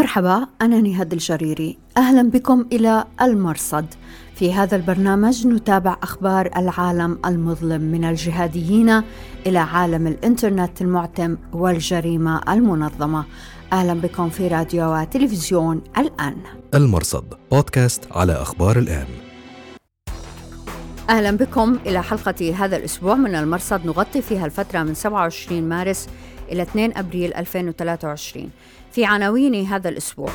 مرحبا 0.00 0.46
أنا 0.62 0.80
نهاد 0.80 1.12
الجريري. 1.12 1.78
أهلا 1.96 2.30
بكم 2.30 2.66
إلى 2.72 3.04
المرصد. 3.22 3.86
في 4.34 4.52
هذا 4.52 4.76
البرنامج 4.76 5.46
نتابع 5.46 5.96
أخبار 6.02 6.50
العالم 6.56 7.18
المظلم 7.26 7.80
من 7.80 8.04
الجهاديين 8.04 9.02
إلى 9.46 9.58
عالم 9.58 10.06
الإنترنت 10.06 10.82
المعتم 10.82 11.36
والجريمة 11.52 12.40
المنظمة. 12.48 13.24
أهلا 13.72 13.94
بكم 13.94 14.28
في 14.28 14.48
راديو 14.48 14.94
وتلفزيون 14.94 15.82
الآن. 15.98 16.36
المرصد 16.74 17.24
بودكاست 17.52 18.12
على 18.12 18.32
أخبار 18.32 18.78
الآن. 18.78 19.06
أهلا 21.10 21.30
بكم 21.30 21.78
إلى 21.86 22.02
حلقة 22.02 22.54
هذا 22.54 22.76
الأسبوع 22.76 23.14
من 23.14 23.34
المرصد. 23.34 23.86
نغطي 23.86 24.22
فيها 24.22 24.46
الفترة 24.46 24.82
من 24.82 24.94
27 24.94 25.68
مارس 25.68 26.08
إلى 26.52 26.62
2 26.62 26.92
أبريل 26.96 27.34
2023 27.34 28.50
في 28.92 29.04
عناوين 29.04 29.66
هذا 29.66 29.88
الأسبوع 29.88 30.30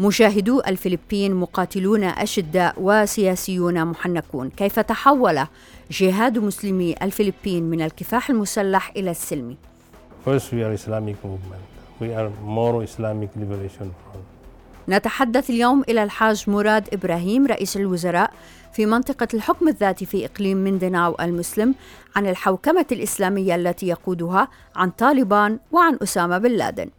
مشاهدو 0.00 0.60
الفلبين 0.60 1.34
مقاتلون 1.34 2.04
أشداء 2.04 2.74
وسياسيون 2.78 3.84
محنكون 3.84 4.50
كيف 4.50 4.80
تحول 4.80 5.46
جهاد 5.90 6.38
مسلمي 6.38 6.94
الفلبين 7.02 7.64
من 7.64 7.82
الكفاح 7.82 8.30
المسلح 8.30 8.92
إلى 8.96 9.10
السلمي 9.10 9.56
First, 10.26 10.52
we 10.52 10.62
are 10.64 10.72
Islamic 10.72 11.16
movement. 11.24 11.62
We 12.00 12.08
are 12.12 12.82
Islamic 12.82 13.30
liberation 13.36 13.88
front. 14.02 14.24
نتحدث 14.88 15.50
اليوم 15.50 15.84
إلى 15.88 16.02
الحاج 16.02 16.50
مراد 16.50 16.88
إبراهيم 16.92 17.46
رئيس 17.46 17.76
الوزراء 17.76 18.30
في 18.72 18.86
منطقة 18.86 19.28
الحكم 19.34 19.68
الذاتي 19.68 20.06
في 20.06 20.24
إقليم 20.24 20.56
مندناو 20.56 21.16
المسلم 21.20 21.74
عن 22.16 22.26
الحوكمة 22.26 22.86
الإسلامية 22.92 23.54
التي 23.54 23.88
يقودها 23.88 24.48
عن 24.76 24.90
طالبان 24.90 25.58
وعن 25.72 25.98
أسامة 26.02 26.38
بن 26.38 26.50
لادن 26.50 26.90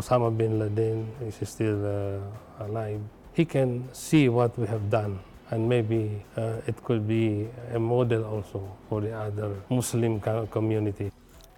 Osama 0.00 0.28
bin 0.40 0.52
Laden 0.60 0.98
is 1.28 1.36
still 1.54 1.78
uh, 1.84 2.66
alive. 2.66 3.00
He 3.38 3.44
can 3.54 3.70
see 4.06 4.24
what 4.36 4.50
we 4.60 4.66
have 4.74 4.84
done, 4.98 5.12
and 5.50 5.60
maybe 5.74 6.02
uh, 6.36 6.70
it 6.70 6.76
could 6.86 7.02
be 7.16 7.24
a 7.74 7.78
model 7.92 8.22
also 8.32 8.60
for 8.88 8.98
the 9.06 9.12
other 9.26 9.50
Muslim 9.78 10.12
co- 10.20 10.46
community. 10.56 11.10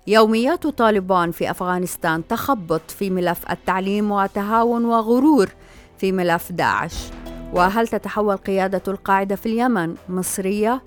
يوميات 0.06 0.66
طالبان 0.66 1.30
في 1.32 1.50
أفغانستان 1.50 2.26
تخبط 2.28 2.90
في 2.90 3.10
ملف 3.10 3.50
التعليم 3.50 4.10
وتهاون 4.10 4.84
وغرور 4.84 5.48
في 5.98 6.12
ملف 6.12 6.52
داعش 6.52 6.94
وهل 7.54 7.88
تتحول 7.88 8.36
قيادة 8.36 8.82
القاعدة 8.88 9.36
في 9.36 9.46
اليمن 9.46 9.94
مصرية؟ 10.08 10.82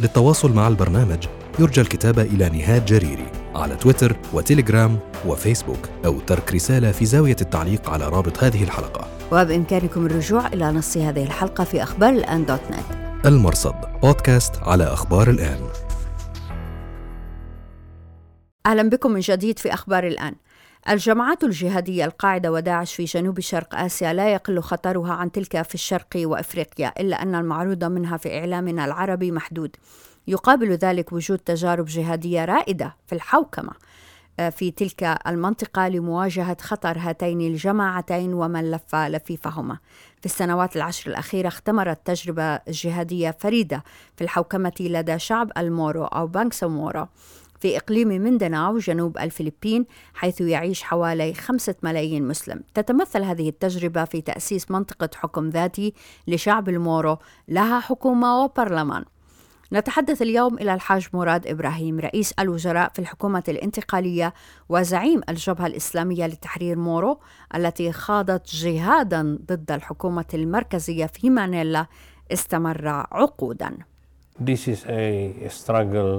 للتواصل 0.00 0.52
مع 0.52 0.68
البرنامج 0.68 1.26
يرجى 1.58 1.80
الكتابة 1.80 2.22
إلى 2.22 2.48
نهاد 2.48 2.84
جريري 2.84 3.26
على 3.54 3.76
تويتر 3.76 4.16
وتليجرام 4.32 4.98
وفيسبوك 5.26 5.88
أو 6.04 6.20
ترك 6.20 6.52
رسالة 6.54 6.92
في 6.92 7.04
زاوية 7.04 7.36
التعليق 7.40 7.90
على 7.90 8.08
رابط 8.08 8.44
هذه 8.44 8.64
الحلقة. 8.64 9.08
وبإمكانكم 9.32 10.06
الرجوع 10.06 10.46
إلى 10.46 10.72
نص 10.72 10.96
هذه 10.96 11.22
الحلقة 11.22 11.64
في 11.64 11.82
أخبار 11.82 12.12
الآن 12.12 12.46
دوت 12.46 12.60
نت. 12.70 13.26
المرصد 13.26 13.74
بودكاست 14.02 14.56
على 14.62 14.84
أخبار 14.84 15.30
الآن. 15.30 15.58
أهلا 18.66 18.90
بكم 18.90 19.10
من 19.10 19.20
جديد 19.20 19.58
في 19.58 19.74
أخبار 19.74 20.06
الآن. 20.06 20.34
الجماعات 20.88 21.44
الجهادية 21.44 22.04
القاعدة 22.04 22.52
وداعش 22.52 22.94
في 22.94 23.04
جنوب 23.04 23.40
شرق 23.40 23.74
آسيا 23.74 24.12
لا 24.12 24.32
يقل 24.32 24.60
خطرها 24.60 25.12
عن 25.12 25.32
تلك 25.32 25.62
في 25.62 25.74
الشرق 25.74 26.08
وإفريقيا 26.16 26.92
إلا 27.00 27.22
أن 27.22 27.34
المعروض 27.34 27.84
منها 27.84 28.16
في 28.16 28.38
إعلامنا 28.38 28.84
العربي 28.84 29.30
محدود. 29.30 29.76
يقابل 30.26 30.72
ذلك 30.72 31.12
وجود 31.12 31.38
تجارب 31.38 31.84
جهادية 31.84 32.44
رائدة 32.44 32.96
في 33.06 33.14
الحوكمة 33.14 33.72
آه، 34.40 34.50
في 34.50 34.70
تلك 34.70 35.18
المنطقة 35.26 35.88
لمواجهة 35.88 36.56
خطر 36.60 36.98
هاتين 36.98 37.40
الجماعتين 37.40 38.34
ومن 38.34 38.70
لف 38.70 38.94
لفيفهما. 38.94 39.78
في 40.20 40.26
السنوات 40.26 40.76
العشر 40.76 41.10
الأخيرة 41.10 41.48
اختمرت 41.48 42.06
تجربة 42.06 42.60
جهادية 42.68 43.36
فريدة 43.40 43.84
في 44.16 44.24
الحوكمة 44.24 44.72
لدى 44.80 45.18
شعب 45.18 45.52
المورو 45.58 46.04
أو 46.04 46.26
بانكسامورو 46.26 47.06
في 47.60 47.76
إقليم 47.76 48.08
مندناو 48.08 48.78
جنوب 48.78 49.18
الفلبين 49.18 49.86
حيث 50.14 50.40
يعيش 50.40 50.82
حوالي 50.82 51.34
خمسة 51.34 51.74
ملايين 51.82 52.28
مسلم 52.28 52.62
تتمثل 52.74 53.22
هذه 53.22 53.48
التجربة 53.48 54.04
في 54.04 54.20
تأسيس 54.20 54.70
منطقة 54.70 55.10
حكم 55.14 55.48
ذاتي 55.48 55.94
لشعب 56.26 56.68
المورو 56.68 57.18
لها 57.48 57.80
حكومة 57.80 58.44
وبرلمان 58.44 59.04
نتحدث 59.72 60.22
اليوم 60.22 60.58
إلى 60.58 60.74
الحاج 60.74 61.08
مراد 61.12 61.46
إبراهيم 61.46 62.00
رئيس 62.00 62.32
الوزراء 62.32 62.92
في 62.92 62.98
الحكومة 62.98 63.42
الانتقالية 63.48 64.34
وزعيم 64.68 65.20
الجبهة 65.28 65.66
الإسلامية 65.66 66.26
لتحرير 66.26 66.78
مورو 66.78 67.20
التي 67.54 67.92
خاضت 67.92 68.54
جهادا 68.54 69.38
ضد 69.46 69.70
الحكومة 69.72 70.24
المركزية 70.34 71.06
في 71.06 71.30
مانيلا 71.30 71.86
استمر 72.32 72.88
عقودا 72.88 73.70
This 74.38 74.68
is 74.68 74.80
a 74.86 75.48
struggle, 75.48 76.16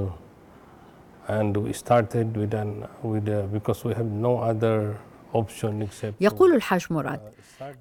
and 1.28 1.56
we 1.66 1.72
started 1.84 2.28
with 2.36 2.54
an 2.64 2.72
with 3.04 3.28
a, 3.30 3.40
because 3.56 3.80
we 3.88 3.94
have 4.00 4.10
no 4.28 4.34
other 4.52 4.96
option 5.34 5.82
except. 5.82 6.14
يقول 6.22 6.56
الحاج 6.56 6.88
مراد 6.90 7.20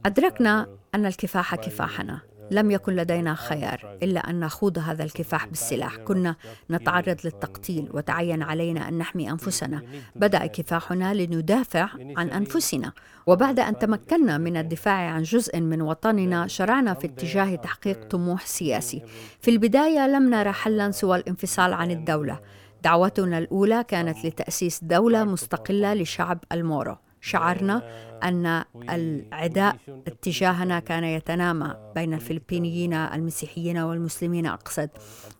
أدركنا 0.06 0.66
أن 0.94 1.06
الكفاح 1.06 1.54
كفاحنا 1.54 2.20
لم 2.50 2.70
يكن 2.70 2.96
لدينا 2.96 3.34
خيار 3.34 3.98
إلا 4.02 4.30
أن 4.30 4.40
نخوض 4.40 4.78
هذا 4.78 5.04
الكفاح 5.04 5.46
بالسلاح. 5.46 5.96
كنا 5.96 6.36
نتعرض 6.70 7.16
للتقتيل 7.24 7.88
وتعين 7.92 8.42
علينا 8.42 8.88
أن 8.88 8.98
نحمي 8.98 9.30
أنفسنا. 9.30 9.82
بدأ 10.16 10.46
كفاحنا 10.46 11.14
لندافع 11.14 11.88
عن 12.16 12.28
أنفسنا. 12.28 12.92
وبعد 13.26 13.60
أن 13.60 13.78
تمكنا 13.78 14.38
من 14.38 14.56
الدفاع 14.56 15.10
عن 15.10 15.22
جزء 15.22 15.60
من 15.60 15.82
وطننا 15.82 16.46
شرعنا 16.46 16.94
في 16.94 17.06
اتجاه 17.06 17.54
تحقيق 17.54 18.04
طموح 18.08 18.46
سياسي. 18.46 19.02
في 19.40 19.50
البداية 19.50 20.06
لم 20.06 20.30
نرى 20.30 20.52
حلا 20.52 20.90
سوى 20.90 21.16
الانفصال 21.16 21.72
عن 21.72 21.90
الدولة. 21.90 22.40
دعوتنا 22.82 23.38
الأولى 23.38 23.84
كانت 23.88 24.24
لتأسيس 24.24 24.84
دولة 24.84 25.24
مستقلة 25.24 25.94
لشعب 25.94 26.38
المورو. 26.52 26.96
شعرنا 27.26 27.82
أن 28.22 28.64
العداء 28.90 29.76
اتجاهنا 30.06 30.80
كان 30.80 31.04
يتنامى 31.04 31.76
بين 31.94 32.14
الفلبينيين 32.14 32.92
المسيحيين 32.94 33.78
والمسلمين 33.78 34.46
أقصد. 34.46 34.90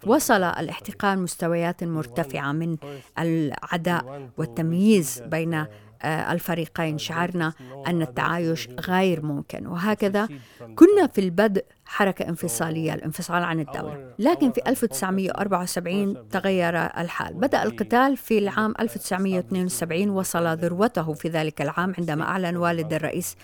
وصل 0.07 0.43
الاحتقان 0.43 1.19
مستويات 1.19 1.85
مرتفعة 1.85 2.53
من 2.53 2.77
العداء 3.19 4.31
والتمييز 4.37 5.23
بين 5.27 5.67
الفريقين 6.07 6.99
شعرنا 6.99 7.53
أن 7.87 8.03
التعايش 8.03 8.69
غير 8.89 9.23
ممكن. 9.23 9.67
وهكذا 9.67 10.29
كنا 10.77 11.07
في 11.07 11.21
البدء 11.21 11.65
حركة 11.85 12.29
انفصالية 12.29 12.95
الانفصال 12.95 13.43
عن 13.43 13.61
الدولة. 13.61 14.15
لكن 14.19 14.53
في 14.53 14.61
1974 14.67 16.29
تغير 16.29 16.77
الحال. 16.77 17.35
بدأ 17.35 17.63
القتال 17.63 18.17
في 18.17 18.39
العام 18.39 18.75
1972 18.81 20.11
وصل 20.11 20.47
ذروته 20.47 21.13
في 21.13 21.29
ذلك 21.29 21.63
العام 21.63 21.93
عندما 21.99 22.25
أعلن 22.25 22.57
والد 22.57 22.93
الرئيس 22.93 23.37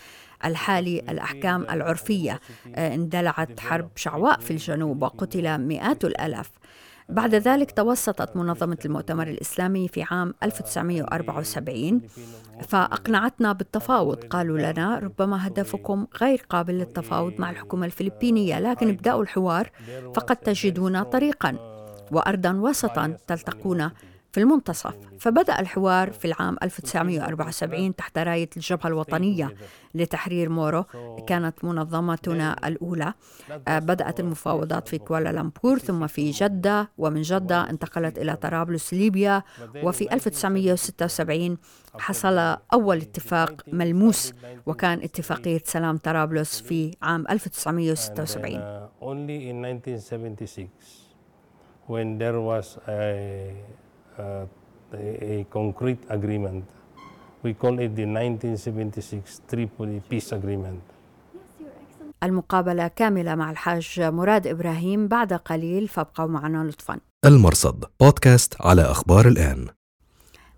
الحالي 0.45 0.99
الأحكام 0.99 1.63
العرفية. 1.71 2.41
آه، 2.75 2.95
اندلعت 2.95 3.61
حرب 3.61 3.89
شعواء 3.97 4.41
في 4.41 4.51
الجنوب 4.51 5.03
وقتل 5.03 5.59
مئات 5.59 6.05
الآلاف. 6.05 6.51
بعد 7.13 7.35
ذلك 7.35 7.71
توسطت 7.71 8.37
منظمة 8.37 8.79
المؤتمر 8.85 9.27
الإسلامي 9.27 9.89
في 9.89 10.03
عام 10.03 10.35
1974 10.43 12.01
فأقنعتنا 12.69 13.53
بالتفاوض. 13.53 14.25
قالوا 14.25 14.59
لنا 14.59 14.99
ربما 14.99 15.47
هدفكم 15.47 16.07
غير 16.21 16.45
قابل 16.51 16.75
للتفاوض 16.75 17.33
مع 17.39 17.51
الحكومة 17.51 17.87
الفلبينية 17.87 18.61
لكن 18.61 18.89
ابدأوا 18.89 19.23
الحوار 19.23 19.71
فقد 20.15 20.37
تجدون 20.37 21.03
طريقا. 21.03 21.57
وأرضا 22.13 22.53
وسطا 22.53 23.17
تلتقون 23.27 23.91
في 24.33 24.41
المنتصف 24.41 24.95
فبدأ 25.19 25.61
الحوار 25.61 26.13
في 26.13 26.25
العام 26.25 26.57
1974 26.63 27.97
تحت 27.97 28.19
راية 28.19 28.49
الجبهة 28.57 28.87
الوطنية 28.89 29.55
لتحرير 29.95 30.49
مورو 30.49 30.85
كانت 31.27 31.65
منظمتنا 31.65 32.69
الأولى. 32.69 33.15
آه، 33.69 33.79
بدأت 33.79 34.21
المفاوضات 34.21 34.89
في 34.89 34.99
كوالالمبور 34.99 35.79
ثم 35.79 36.07
في 36.07 36.31
جدة 36.31 36.91
ومن 36.99 37.23
جدة 37.23 37.71
انتقلت 37.71 38.19
إلى 38.19 38.37
طرابلس 38.37 38.95
ليبيا. 38.95 39.43
وفي 39.83 40.13
1976 40.15 41.59
حصل 41.99 42.57
أول 42.73 42.97
اتفاق 42.97 43.63
ملموس 43.73 44.33
وكان 44.67 45.03
اتفاقية 45.03 45.63
سلام 45.65 45.97
طرابلس 45.97 46.61
في 46.61 46.97
عام 47.03 47.25
1976 47.31 48.53
And, 48.55 48.63
uh, 48.63 48.89
only 49.01 49.49
in 49.51 49.61
1976, 49.65 50.69
when 51.87 52.19
there 52.19 52.41
was 52.41 52.79
a, 52.89 53.55
a, 54.19 54.47
a 54.95 55.45
concrete 55.57 56.03
agreement, 56.11 56.65
we 57.45 57.53
call 57.55 57.79
it 57.79 57.93
the 57.97 58.07
1976 58.07 59.41
Tripoli 59.51 60.01
Peace 60.11 60.33
Agreement. 60.33 60.81
المقابلة 62.23 62.89
كاملة 62.89 63.35
مع 63.35 63.51
الحاج 63.51 64.01
مراد 64.01 64.47
إبراهيم 64.47 65.09
بعد 65.09 65.33
قليل 65.33 65.89
فابقوا 65.89 66.27
معنا 66.27 66.65
لطفاً. 66.71 66.99
المرصد 67.25 67.85
بودكاست 68.01 68.55
على 68.61 68.83
أخبار 68.83 69.29
الآن. 69.29 69.67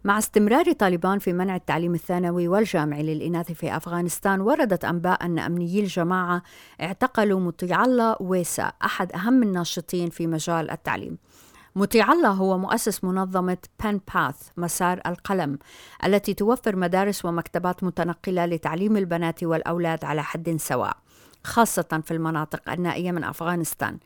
مع 0.05 0.19
استمرار 0.19 0.73
طالبان 0.73 1.19
في 1.19 1.33
منع 1.33 1.57
التعليم 1.57 1.95
الثانوي 1.95 2.49
والجامعي 2.49 3.03
للإناث 3.03 3.53
في 3.53 3.77
أفغانستان 3.77 4.41
وردت 4.41 4.85
أنباء 4.85 5.25
أن 5.25 5.39
أمنيي 5.39 5.81
الجماعة 5.81 6.43
اعتقلوا 6.81 7.41
مطيع 7.41 7.85
الله 7.85 8.17
ويسا 8.21 8.73
أحد 8.85 9.13
أهم 9.13 9.43
الناشطين 9.43 10.11
في 10.11 10.27
مجال 10.27 10.71
التعليم. 10.71 11.19
مطيع 11.77 12.13
الله 12.13 12.31
هو 12.31 12.59
مؤسس 12.59 13.05
منظمة 13.05 13.59
بن 13.85 14.01
باث 14.15 14.49
مسار 14.57 15.01
القلم 15.07 15.59
التي 16.05 16.35
توفر 16.35 16.77
مدارس 16.77 17.25
ومكتبات 17.25 17.85
متنقلة 17.85 18.47
لتعليم 18.47 18.97
البنات 18.97 19.45
والأولاد 19.45 20.05
على 20.05 20.23
حد 20.23 20.57
سواء 20.57 20.97
خاصة 21.45 22.03
في 22.05 22.11
المناطق 22.11 22.71
النائية 22.71 23.13
من 23.13 23.25
أفغانستان. 23.25 23.99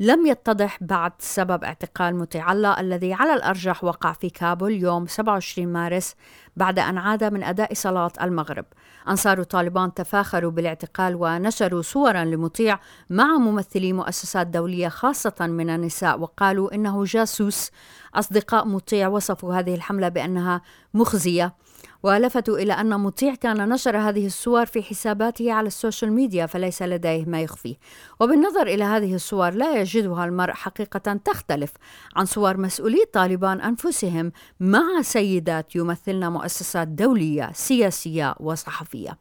لم 0.00 0.26
يتضح 0.26 0.78
بعد 0.80 1.12
سبب 1.18 1.64
اعتقال 1.64 2.26
الله 2.36 2.80
الذي 2.80 3.12
على 3.12 3.34
الأرجح 3.34 3.84
وقع 3.84 4.12
في 4.12 4.30
كابول 4.30 4.72
يوم 4.72 5.06
27 5.06 5.68
مارس 5.72 6.14
بعد 6.56 6.78
أن 6.78 6.98
عاد 6.98 7.24
من 7.24 7.42
أداء 7.42 7.74
صلاة 7.74 8.12
المغرب. 8.22 8.64
أنصار 9.08 9.42
طالبان 9.42 9.94
تفاخروا 9.94 10.50
بالاعتقال 10.50 11.16
ونشروا 11.20 11.82
صورا 11.82 12.24
لمطيع 12.24 12.78
مع 13.10 13.38
ممثلي 13.38 13.92
مؤسسات 13.92 14.46
دولية 14.46 14.88
خاصة 14.88 15.34
من 15.40 15.70
النساء 15.70 16.20
وقالوا 16.20 16.74
إنه 16.74 17.04
جاسوس. 17.04 17.70
أصدقاء 18.14 18.66
مطيع 18.66 19.08
وصفوا 19.08 19.54
هذه 19.54 19.74
الحملة 19.74 20.08
بأنها 20.08 20.62
مخزية. 20.94 21.54
ولفتوا 22.02 22.58
إلى 22.58 22.72
أن 22.72 23.00
مطيع 23.00 23.34
كان 23.34 23.68
نشر 23.68 23.96
هذه 23.96 24.26
الصور 24.26 24.66
في 24.66 24.82
حساباته 24.82 25.52
على 25.52 25.66
ال 25.66 25.73
social 25.73 26.12
media 26.12 26.46
فليس 26.46 26.82
لديه 26.82 27.24
ما 27.24 27.42
يخفيه 27.42 27.76
وبالنظر 28.20 28.66
إلى 28.66 28.84
هذه 28.84 29.14
الصور 29.14 29.50
لا 29.50 29.80
يجدها 29.80 30.24
المرء 30.24 30.52
حقيقة 30.52 31.12
تختلف 31.24 31.72
عن 32.16 32.24
صور 32.24 32.56
مسؤولي 32.56 33.04
طالبان 33.12 33.60
أنفسهم 33.60 34.32
مع 34.60 35.02
سيدات 35.02 35.76
يمثلن 35.76 36.32
مؤسسات 36.32 36.88
دولية 36.88 37.50
سياسية 37.54 38.34
وصحفية. 38.40 39.18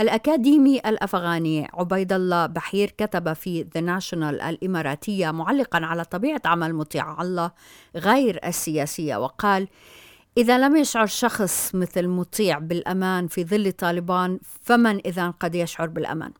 الأكاديمي 0.00 0.78
الأفغاني 0.78 1.68
عبيد 1.74 2.12
الله 2.12 2.46
بحير 2.46 2.90
كتب 2.90 3.32
في 3.32 3.66
The 3.74 3.80
National 3.80 4.40
الإماراتية 4.40 5.30
معلقا 5.30 5.78
على 5.78 6.04
طبيعة 6.04 6.40
عمل 6.44 6.74
مطيع 6.74 7.22
الله 7.22 7.50
غير 7.96 8.40
السياسية 8.44 9.16
وقال 9.16 9.68
إذا 10.36 10.58
لم 10.58 10.76
يشعر 10.76 11.06
شخص 11.06 11.74
مثل 11.74 12.08
مطيع 12.08 12.58
بالأمان 12.58 13.28
في 13.28 13.44
ظل 13.44 13.72
طالبان 13.72 14.38
فمن 14.62 15.00
إذا 15.06 15.30
قد 15.30 15.54
يشعر 15.54 15.88
بالأمان؟ 15.88 16.32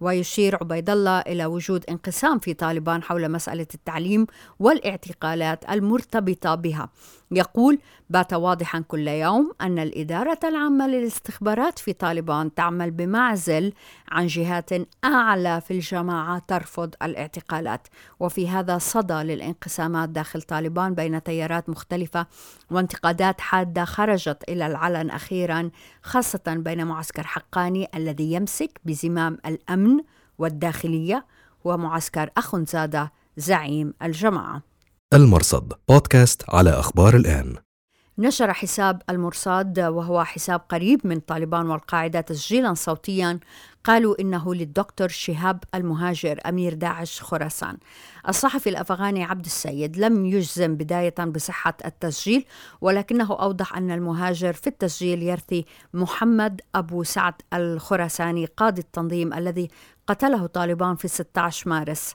ويشير 0.00 0.56
عبيد 0.60 0.90
الله 0.90 1.20
إلى 1.20 1.46
وجود 1.46 1.84
انقسام 1.88 2.38
في 2.38 2.54
طالبان 2.54 3.02
حول 3.02 3.28
مسألة 3.28 3.66
التعليم 3.74 4.26
والإعتقالات 4.58 5.70
المرتبطة 5.70 6.54
بها. 6.54 6.88
يقول 7.32 7.78
بات 8.10 8.32
واضحا 8.32 8.80
كل 8.80 9.08
يوم 9.08 9.52
أن 9.60 9.78
الإدارة 9.78 10.38
العامة 10.44 10.86
للاستخبارات 10.86 11.78
في 11.78 11.92
طالبان 11.92 12.54
تعمل 12.54 12.90
بمعزل 12.90 13.72
عن 14.08 14.26
جهات 14.26 14.70
أعلى 15.04 15.60
في 15.60 15.70
الجماعة 15.70 16.42
ترفض 16.48 16.94
الاعتقالات 17.02 17.88
وفي 18.20 18.48
هذا 18.48 18.78
صدى 18.78 19.14
للانقسامات 19.14 20.08
داخل 20.08 20.42
طالبان 20.42 20.94
بين 20.94 21.22
تيارات 21.22 21.68
مختلفة 21.68 22.26
وانتقادات 22.70 23.40
حادة 23.40 23.84
خرجت 23.84 24.44
إلى 24.48 24.66
العلن 24.66 25.10
أخيرا 25.10 25.70
خاصة 26.02 26.42
بين 26.46 26.86
معسكر 26.86 27.26
حقاني 27.26 27.88
الذي 27.94 28.32
يمسك 28.32 28.80
بزمام 28.84 29.38
الأمن 29.46 30.00
والداخلية 30.38 31.26
ومعسكر 31.64 32.30
أخنزادة 32.36 33.12
زعيم 33.36 33.94
الجماعة. 34.02 34.69
المرصد 35.14 35.72
بودكاست 35.88 36.42
على 36.48 36.70
أخبار 36.70 37.16
الآن. 37.16 37.56
نشر 38.18 38.52
حساب 38.52 39.02
المرصاد 39.10 39.80
وهو 39.80 40.24
حساب 40.24 40.60
قريب 40.68 41.06
من 41.06 41.20
طالبان 41.20 41.66
والقاعدة 41.66 42.20
تسجيلا 42.20 42.74
صوتيا. 42.74 43.40
قالوا 43.84 44.20
إنه 44.20 44.54
للدكتور 44.54 45.08
شهاب 45.08 45.64
المهاجر 45.74 46.40
أمير 46.46 46.74
داعش 46.74 47.22
خراسان. 47.22 47.78
الصحفي 48.28 48.70
الأفغاني 48.70 49.24
عبد 49.24 49.44
السيد 49.44 49.96
لم 49.96 50.26
يجزم 50.26 50.76
بداية 50.76 51.14
بصحة 51.24 51.76
التسجيل 51.84 52.44
ولكنه 52.80 53.32
أوضح 53.32 53.76
أن 53.76 53.90
المهاجر 53.90 54.52
في 54.52 54.66
التسجيل 54.66 55.22
يرثي 55.22 55.64
محمد 55.94 56.60
أبو 56.74 57.02
سعد 57.02 57.34
الخراساني 57.54 58.46
قاضي 58.46 58.80
التنظيم 58.80 59.34
الذي 59.34 59.68
قتله 60.06 60.46
طالبان 60.46 60.96
في 60.96 61.08
16 61.08 61.68
مارس. 61.68 62.14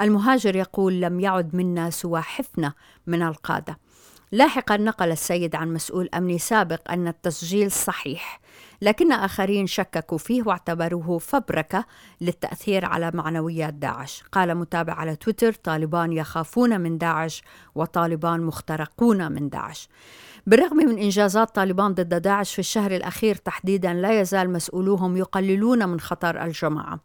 المهاجر 0.00 0.56
يقول 0.56 1.00
لم 1.00 1.20
يعد 1.20 1.54
منا 1.54 1.90
سوى 1.90 2.20
حفنة 2.20 2.72
من 3.06 3.22
القادة. 3.22 3.78
لاحقا 4.32 4.76
نقل 4.76 5.12
السيد 5.12 5.56
عن 5.56 5.72
مسؤول 5.72 6.08
أمني 6.14 6.38
سابق 6.38 6.90
أن 6.90 7.08
التسجيل 7.08 7.70
صحيح 7.72 8.40
لكن 8.82 9.12
آخرين 9.12 9.66
شككوا 9.66 10.18
فيه 10.18 10.42
واعتبروه 10.46 11.18
فبركة 11.18 11.84
للتأثير 12.20 12.84
على 12.84 13.10
معنويات 13.14 13.74
داعش. 13.74 14.24
قال 14.32 14.54
متابع 14.54 14.92
على 14.92 15.16
تويتر 15.16 15.52
طالبان 15.52 16.12
يخافون 16.12 16.80
من 16.80 16.98
داعش 16.98 17.42
وطالبان 17.74 18.40
مخترقون 18.40 19.32
من 19.32 19.48
داعش. 19.48 19.88
بالرغم 20.46 20.76
من 20.76 20.98
إنجازات 20.98 21.54
طالبان 21.54 21.94
ضد 21.94 22.22
داعش 22.22 22.52
في 22.52 22.58
الشهر 22.58 22.96
الأخير 22.96 23.34
تحديدا 23.34 23.94
لا 23.94 24.20
يزال 24.20 24.50
مسؤولوهم 24.52 25.16
يقللون 25.16 25.88
من 25.88 26.00
خطر 26.00 26.44
الجماعة. 26.44 27.00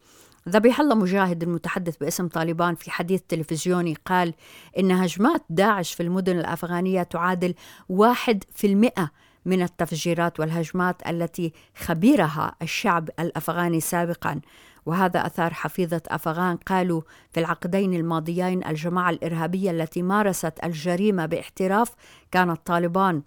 ذبيح 0.50 0.80
الله 0.80 0.96
مجاهد 0.96 1.44
المتحدث 1.44 1.98
باسم 1.98 2.28
طالبان 2.28 2.76
في 2.76 2.92
حديث 2.92 3.22
تلفزيوني 3.30 3.98
قال 4.06 4.34
إن 4.80 4.92
هجمات 4.92 5.42
داعش 5.50 5.94
في 5.94 6.04
المدن 6.04 6.40
الأفغانية 6.40 7.04
تعادل 7.04 7.54
واحد 7.90 8.44
في 8.56 8.68
المئة 8.68 9.12
من 9.46 9.62
التفجيرات 9.62 10.40
والهجمات 10.40 11.08
التي 11.08 11.54
خبرها 11.76 12.56
الشعب 12.62 13.10
الأفغاني 13.20 13.80
سابقا. 13.80 14.42
وهذا 14.86 15.26
أثار 15.26 15.54
حفيظة 15.54 16.02
أفغان 16.08 16.56
قالوا 16.56 17.02
في 17.32 17.40
العقدين 17.40 17.94
الماضيين 17.94 18.68
الجماعة 18.68 19.10
الإرهابية 19.10 19.72
التي 19.72 20.02
مارست 20.02 20.54
الجريمة 20.64 21.26
باحتراف 21.26 21.92
كانت 22.32 22.60
طالبان 22.66 23.22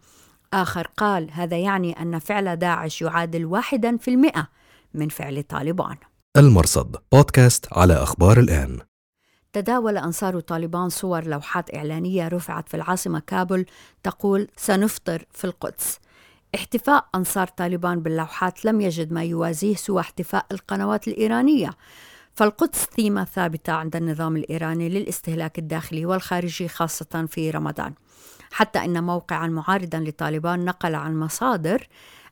آخر 0.55 0.90
قال 0.96 1.31
هذا 1.32 1.56
يعني 1.56 2.02
أن 2.02 2.19
فعل 2.19 2.56
داعش 2.56 3.02
يعادل 3.02 3.44
واحدا 3.44 3.96
في 3.96 4.11
المئة 4.11 4.49
من 4.94 5.08
فعل 5.08 5.43
طالبان. 5.43 5.96
المرصد 6.36 6.96
بودكاست 7.12 7.66
على 7.72 7.94
أخبار 7.94 8.40
الآن. 8.40 8.78
تداول 9.52 9.96
أنصار 9.96 10.40
طالبان 10.40 10.88
صور 10.88 11.24
لوحات 11.24 11.74
إعلانية 11.74 12.28
رفعت 12.28 12.68
في 12.68 12.76
العاصمة 12.76 13.22
كابول 13.26 13.66
تقول 14.02 14.48
سنفطر 14.56 15.24
في 15.32 15.44
القدس. 15.44 15.98
احتفاء 16.54 17.08
أنصار 17.14 17.46
طالبان 17.46 18.00
باللوحات 18.00 18.64
لم 18.64 18.80
يجد 18.80 19.12
ما 19.12 19.24
يوازيه 19.24 19.74
سوى 19.74 20.00
احتفاء 20.00 20.46
القنوات 20.52 21.08
الإيرانية. 21.08 21.70
فالقدس 22.34 22.78
ثيمة 22.96 23.25
ثابتة 23.25 23.72
عند 23.72 23.96
النظام 23.96 24.37
الإيراني 24.37 24.88
للاستهلاك 24.88 25.58
الداخلي 25.58 26.06
والخارجي 26.06 26.68
خاصة 26.68 27.26
في 27.28 27.50
رمضان. 27.50 27.94
حتى 28.52 28.84
أن 28.84 29.04
موقعا 29.04 29.46
معارضا 29.46 29.99
لطالبان 29.99 30.64
نقل 30.64 30.94
عن 30.94 31.20
مصادر 31.20 31.88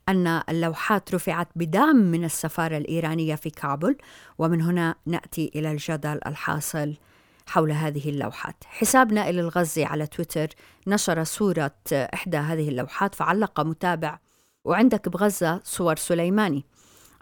أن 0.09 0.43
اللوحات 0.49 1.15
رفعت 1.15 1.49
بدعم 1.57 1.97
من 1.97 2.25
السفارة 2.25 2.77
الإيرانية 2.77 3.35
في 3.35 3.51
كابول 3.51 3.97
ومن 4.39 4.63
هنا 4.63 4.95
نأتي 5.07 5.51
إلى 5.55 5.71
الجدل 5.71 6.21
الحاصل 6.27 6.95
حول 7.47 7.73
هذه 7.73 8.09
اللوحات. 8.09 8.65
حساب 8.67 9.13
نائل 9.13 9.39
الغزي 9.39 9.85
على 9.85 10.07
تويتر 10.07 10.49
نشر 10.87 11.25
صورة 11.25 11.75
إحدى 11.93 12.37
هذه 12.37 12.69
اللوحات 12.69 13.15
فعلق 13.15 13.61
متابع 13.61 14.19
وعندك 14.65 15.09
بغزة 15.09 15.61
صور 15.65 15.97
سليماني. 15.97 16.65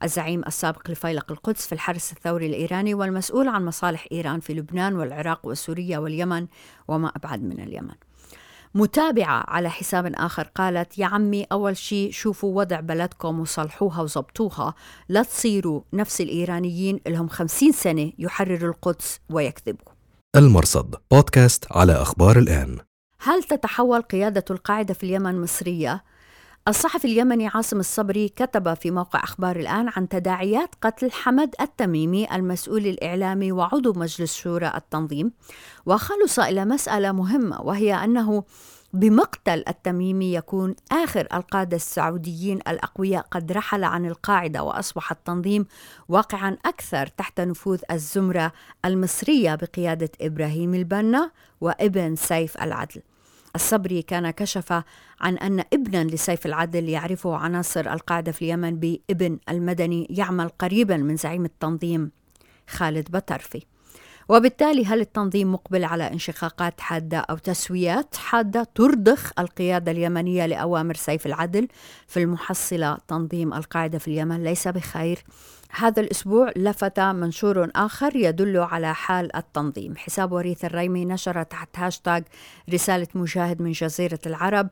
الزعيم 0.02 0.42
السابق 0.46 0.90
لفيلق 0.90 1.32
القدس 1.32 1.66
في 1.66 1.72
الحرس 1.72 2.12
الثوري 2.12 2.46
الإيراني 2.46 2.94
والمسؤول 2.94 3.48
عن 3.48 3.64
مصالح 3.64 4.06
إيران 4.12 4.40
في 4.40 4.54
لبنان 4.54 4.94
والعراق 4.94 5.46
وسوريا 5.46 5.98
واليمن 5.98 6.46
وما 6.88 7.12
أبعد 7.16 7.42
من 7.42 7.60
اليمن. 7.60 7.94
متابعة 8.76 9.44
على 9.48 9.70
حساب 9.70 10.12
آخر 10.14 10.42
قالت 10.54 10.98
يا 10.98 11.06
عمي 11.06 11.46
أول 11.52 11.76
شيء 11.76 12.10
شوفوا 12.12 12.56
وضع 12.60 12.80
بلدكم 12.80 13.40
وصلحوها 13.40 14.02
وزبطوها 14.02 14.74
لا 15.08 15.22
تصيروا 15.22 15.80
نفس 15.92 16.20
الإيرانيين 16.20 17.00
لهم 17.06 17.28
خمسين 17.28 17.72
سنة 17.72 18.12
يحرروا 18.18 18.70
القدس 18.70 19.20
ويكذبوا. 19.30 19.92
المرصد 20.36 20.94
بودكاست 21.10 21.66
على 21.70 21.92
أخبار 21.92 22.38
الآن. 22.38 22.78
هل 23.20 23.42
تتحول 23.42 24.02
قيادة 24.02 24.44
القاعدة 24.50 24.94
في 24.94 25.04
اليمن 25.04 25.40
مصرية؟ 25.40 26.04
الصحفي 26.68 27.04
اليمني 27.04 27.46
عاصم 27.46 27.80
الصبري 27.80 28.28
كتب 28.28 28.74
في 28.74 28.90
موقع 28.90 29.24
أخبار 29.24 29.56
الآن 29.56 29.90
عن 29.96 30.08
تداعيات 30.08 30.74
قتل 30.82 31.12
حمد 31.12 31.54
التميمي 31.60 32.34
المسؤول 32.34 32.86
الإعلامي 32.86 33.52
وعضو 33.52 33.92
مجلس 33.92 34.36
شورى 34.36 34.72
التنظيم 34.74 35.32
وخلص 35.86 36.38
إلى 36.38 36.64
مسألة 36.64 37.12
مهمة 37.12 37.60
وهي 37.60 37.94
أنه 37.94 38.44
بمقتل 38.92 39.64
التميمي 39.68 40.34
يكون 40.34 40.74
آخر 40.92 41.28
القادة 41.34 41.76
السعوديين 41.76 42.56
الأقوياء 42.56 43.26
قد 43.30 43.52
رحل 43.52 43.84
عن 43.84 44.06
القاعدة 44.06 44.62
وأصبح 44.62 45.10
التنظيم 45.10 45.66
واقعا 46.08 46.56
أكثر 46.64 47.06
تحت 47.06 47.40
نفوذ 47.40 47.80
الزمرة 47.90 48.52
المصرية 48.84 49.54
بقيادة 49.54 50.10
إبراهيم 50.20 50.74
البنا 50.74 51.30
وابن 51.60 52.16
سيف 52.16 52.62
العدل. 52.62 53.02
الصبري 53.56 54.02
كان 54.02 54.30
كشف 54.30 54.72
عن 55.20 55.38
أن 55.38 55.64
ابنا 55.72 56.04
لسيف 56.04 56.46
العدل 56.46 56.88
يعرفه 56.88 57.36
عناصر 57.36 57.92
القاعدة 57.92 58.32
في 58.32 58.42
اليمن 58.42 58.76
بابن 58.80 59.38
المدني 59.48 60.06
يعمل 60.10 60.48
قريبا 60.48 60.96
من 60.96 61.16
زعيم 61.16 61.44
التنظيم 61.44 62.10
خالد 62.68 63.10
بطرفي. 63.10 63.62
وبالتالي 64.28 64.84
هل 64.84 65.00
التنظيم 65.00 65.52
مقبل 65.52 65.84
على 65.84 66.12
انشقاقات 66.12 66.80
حادة 66.80 67.18
أو 67.18 67.36
تسويات 67.36 68.16
حادة 68.16 68.68
ترضخ 68.74 69.32
القيادة 69.38 69.92
اليمنية 69.92 70.46
لأوامر 70.46 70.94
سيف 70.94 71.26
العدل؟ 71.26 71.68
في 72.06 72.22
المحصلة 72.22 72.98
تنظيم 73.08 73.54
القاعدة 73.54 73.98
في 73.98 74.08
اليمن 74.08 74.44
ليس 74.44 74.68
بخير. 74.68 75.24
هذا 75.70 76.02
الأسبوع 76.02 76.50
لفت 76.56 77.00
منشور 77.00 77.70
آخر 77.76 78.16
يدل 78.16 78.58
على 78.58 78.94
حال 78.94 79.36
التنظيم. 79.36 79.96
حساب 79.96 80.32
وريث 80.32 80.64
الريمي 80.64 81.04
نشر 81.04 81.42
تحت 81.42 81.78
هاشتاغ 81.78 82.20
رسالة 82.72 83.08
مجاهد 83.14 83.62
من 83.62 83.72
جزيرة 83.72 84.20
العرب 84.26 84.68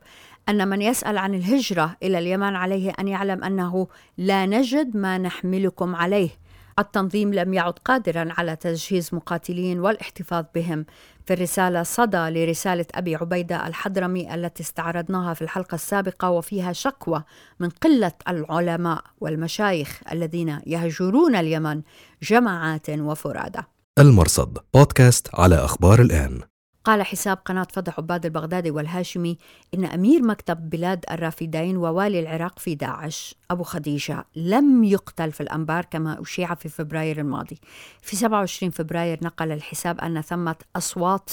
أن 0.49 0.67
من 0.67 0.81
يسأل 0.81 1.17
عن 1.17 1.33
الهجرة 1.33 1.95
إلى 2.03 2.19
اليمن 2.19 2.55
عليه 2.55 2.93
أن 2.99 3.07
يعلم 3.07 3.43
أنه 3.43 3.87
لا 4.17 4.45
نجد 4.45 4.97
ما 4.97 5.17
نحملكم 5.17 5.95
عليه. 5.95 6.44
التنظيم 6.79 7.33
لم 7.33 7.53
يعد 7.53 7.73
قادرا 7.73 8.27
على 8.37 8.55
تجهيز 8.55 9.09
مقاتلين 9.13 9.79
والاحتفاظ 9.79 10.45
بهم. 10.55 10.85
في 11.25 11.33
الرسالة 11.33 11.83
صدى 11.83 12.17
لرسالة 12.17 12.85
أبي 12.95 13.15
عبيدة 13.15 13.67
الحضرمي 13.67 14.35
التي 14.35 14.63
استعرضناها 14.63 15.33
في 15.33 15.41
الحلقة 15.41 15.75
السابقة 15.75 16.29
وفيها 16.29 16.73
شكوى 16.73 17.23
من 17.59 17.69
قلة 17.69 18.11
العلماء 18.27 19.03
والمشايخ 19.21 20.01
الذين 20.11 20.59
يهجرون 20.65 21.35
اليمن 21.35 21.81
جماعات 22.23 22.89
وفرادى. 22.89 23.61
المرصد 23.99 24.57
بودكاست 24.73 25.29
على 25.33 25.55
أخبار 25.55 26.01
الآن. 26.01 26.41
قال 26.85 27.03
حساب 27.03 27.37
قناة 27.45 27.67
فضح 27.73 27.99
عباد 27.99 28.25
البغدادي 28.25 28.71
والهاشمي 28.71 29.37
إن 29.73 29.85
أمير 29.85 30.23
مكتب 30.23 30.69
بلاد 30.69 31.05
الرافدين 31.11 31.77
ووالي 31.77 32.19
العراق 32.19 32.59
في 32.59 32.75
داعش 32.75 33.35
أبو 33.51 33.63
خديجة 33.63 34.25
لم 34.35 34.83
يقتل 34.83 35.31
في 35.31 35.41
الأنبار 35.41 35.85
كما 35.85 36.21
أشيع 36.21 36.55
في 36.55 36.69
فبراير 36.69 37.19
الماضي. 37.19 37.59
في 38.01 38.15
27 38.15 38.71
فبراير 38.71 39.19
نقل 39.21 39.51
الحساب 39.51 39.99
أن 39.99 40.21
ثمة 40.21 40.55
أصوات 40.75 41.29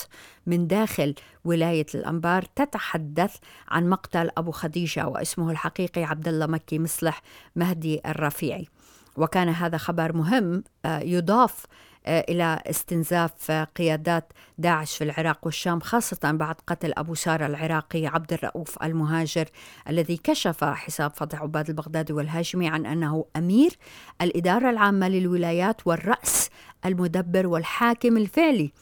من 0.47 0.67
داخل 0.67 1.15
ولاية 1.45 1.87
الأنبار 1.95 2.43
تتحدث 2.43 3.37
عن 3.69 3.89
مقتل 3.89 4.31
أبو 4.37 4.51
خديجة 4.51 5.07
واسمه 5.09 5.51
الحقيقي 5.51 6.05
عبد 6.05 6.29
الله 6.29 6.47
مكي 6.47 6.79
مصلح 6.79 7.23
مهدي 7.57 8.01
الرفيعي. 8.07 8.69
وكان 9.17 9.49
هذا 9.49 9.79
خبر 9.79 10.17
مهم 10.17 10.65
آه، 10.85 11.01
يضاف 11.01 11.67
إلى 12.07 12.63
استنزاف 12.67 13.51
قيادات 13.51 14.33
داعش 14.59 14.97
في 14.97 15.05
العراق 15.05 15.39
والشام 15.43 15.81
خاصة 15.81 16.31
بعد 16.33 16.55
قتل 16.67 16.93
أبو 16.97 17.15
سارة 17.15 17.47
العراقي 17.47 18.07
عبد 18.07 18.33
الرؤوف 18.33 18.83
المهاجر 18.83 19.49
الذي 19.89 20.17
كشف 20.17 20.65
حساب 20.65 21.11
فتح 21.11 21.43
عباد 21.43 21.69
البغدادي 21.69 22.13
والهاشمي 22.13 22.69
عن 22.69 22.87
أنه 22.87 23.25
أمير 23.37 23.79
الإدارة 24.23 24.71
العامة 24.71 25.09
للولايات 25.09 25.87
والرأس 25.87 26.51
المدبر 26.87 27.47
والحاكم 27.47 28.17
الفعلي 28.17 28.73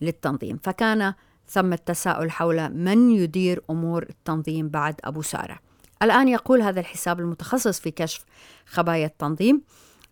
للتنظيم. 0.00 0.58
فكان 0.62 1.14
ثم 1.48 1.72
التساؤل 1.72 2.30
حول 2.30 2.68
من 2.68 3.10
يدير 3.10 3.62
أمور 3.70 4.02
التنظيم 4.02 4.68
بعد 4.68 4.94
أبو 5.04 5.22
سارة. 5.22 5.58
الآن 6.02 6.28
يقول 6.28 6.62
هذا 6.62 6.80
الحساب 6.80 7.20
المتخصص 7.20 7.80
في 7.80 7.90
كشف 7.90 8.24
خبايا 8.66 9.06
التنظيم 9.06 9.62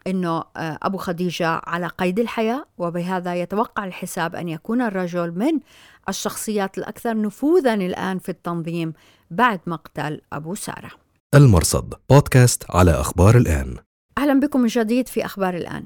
إنه 0.07 0.45
آه، 0.57 0.79
أبو 0.83 0.99
خديجة 0.99 1.49
على 1.49 1.87
قيد 1.87 2.19
الحياة 2.19 2.65
وبهذا 2.79 3.35
يتوقع 3.35 3.85
الحساب 3.85 4.35
أن 4.35 4.49
يكون 4.49 4.83
الرجل 4.83 5.33
من 5.39 5.61
الشخصيات 6.09 6.79
الأكثر 6.79 7.21
نفوذا 7.21 7.75
الآن 7.75 8.19
في 8.19 8.29
التنظيم 8.29 8.93
بعد 9.31 9.61
مقتل 9.67 10.21
أبو 10.33 10.55
سارة. 10.55 10.91
المرصد 11.35 11.95
بودكاست 12.11 12.65
على 12.71 12.91
أخبار 12.91 13.37
الآن. 13.37 13.77
أهلا 14.19 14.41
بكم 14.41 14.61
من 14.61 14.67
جديد 14.67 15.09
في 15.09 15.25
أخبار 15.25 15.55
الآن. 15.55 15.85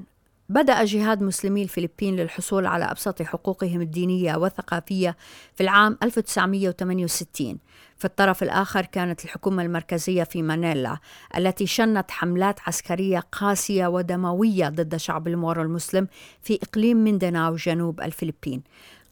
بدأ 0.49 0.85
جهاد 0.85 1.23
مسلمي 1.23 1.63
الفلبين 1.63 2.15
للحصول 2.15 2.65
على 2.65 2.85
أبسط 2.85 3.21
حقوقهم 3.21 3.81
الدينية 3.81 4.35
والثقافية 4.35 5.17
في 5.55 5.63
العام 5.63 5.97
1968 6.03 7.57
في 7.97 8.05
الطرف 8.05 8.43
الآخر 8.43 8.85
كانت 8.85 9.25
الحكومة 9.25 9.63
المركزية 9.63 10.23
في 10.23 10.41
مانيلا 10.41 10.97
التي 11.37 11.67
شنت 11.67 12.11
حملات 12.11 12.59
عسكرية 12.67 13.19
قاسية 13.31 13.87
ودموية 13.87 14.69
ضد 14.69 14.95
شعب 14.95 15.27
المورو 15.27 15.61
المسلم 15.61 16.07
في 16.41 16.59
إقليم 16.63 17.03
مينداناو 17.03 17.55
جنوب 17.55 18.01
الفلبين. 18.01 18.63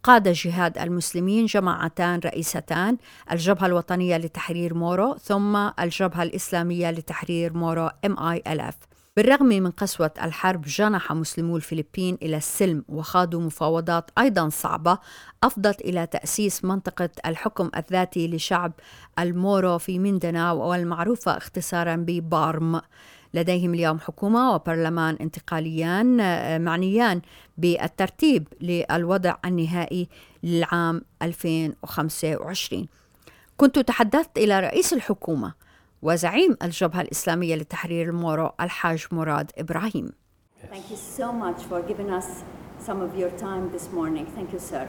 قاد 0.03 0.29
جهاد 0.29 0.77
المسلمين 0.77 1.46
جماعتان 1.46 2.20
رئيستان 2.20 2.98
الجبهة 3.32 3.65
الوطنية 3.65 4.17
لتحرير 4.17 4.74
مورو 4.74 5.17
ثم 5.17 5.56
الجبهة 5.56 6.24
الإسلامية 6.24 6.91
لتحرير 6.91 7.53
مورو 7.53 7.89
MILF 7.89 8.97
بالرغم 9.18 9.46
من 9.46 9.72
قسوة 9.72 10.12
الحرب 10.24 10.62
جنح 10.62 11.12
مسلمو 11.12 11.58
الفلبين 11.58 12.18
إلى 12.22 12.38
السلم 12.38 12.84
وخاضوا 12.90 13.42
مفاوضات 13.42 14.12
أيضا 14.18 14.50
صعبة 14.50 14.98
أفضت 15.44 15.82
إلى 15.82 16.08
تأسيس 16.08 16.66
منطقة 16.66 17.10
الحكم 17.26 17.70
الذاتي 17.78 18.28
لشعب 18.28 18.72
المورو 19.20 19.78
في 19.78 20.00
ميندناو 20.00 20.70
والمعروفة 20.70 21.38
اختصارا 21.38 21.96
ببارم. 21.96 22.82
لديهم 23.34 23.74
اليوم 23.74 24.00
حكومة 24.00 24.52
وبرلمان 24.56 25.16
انتقاليان 25.22 26.20
آه، 26.20 26.58
معنيان 26.58 27.22
بالترتيب 27.58 28.48
للوضع 28.62 29.36
النهائي 29.46 30.08
للعام 30.44 31.02
2025 31.22 32.88
كنت 33.58 33.80
تحدثت 33.80 34.38
إلى 34.38 34.60
رئيس 34.60 34.94
الحكومة 34.94 35.67
وزعيم 36.01 36.58
الجبهة 36.63 37.01
الإسلامية 37.01 37.56
لتحرير 37.56 38.10
المورو 38.10 38.51
الحاج 38.62 39.08
مراد 39.12 39.51
إبراهيم 39.58 40.10
Thank 40.72 40.89
you 40.92 40.98
so 41.20 41.32
much 41.32 41.62
for 41.70 41.82
giving 41.89 42.10
us 42.20 42.27
some 42.88 43.00
of 43.01 43.12
your 43.22 43.32
time 43.46 43.63
this 43.75 43.86
morning. 43.94 44.25
Thank 44.36 44.50
you, 44.54 44.60
sir. 44.60 44.88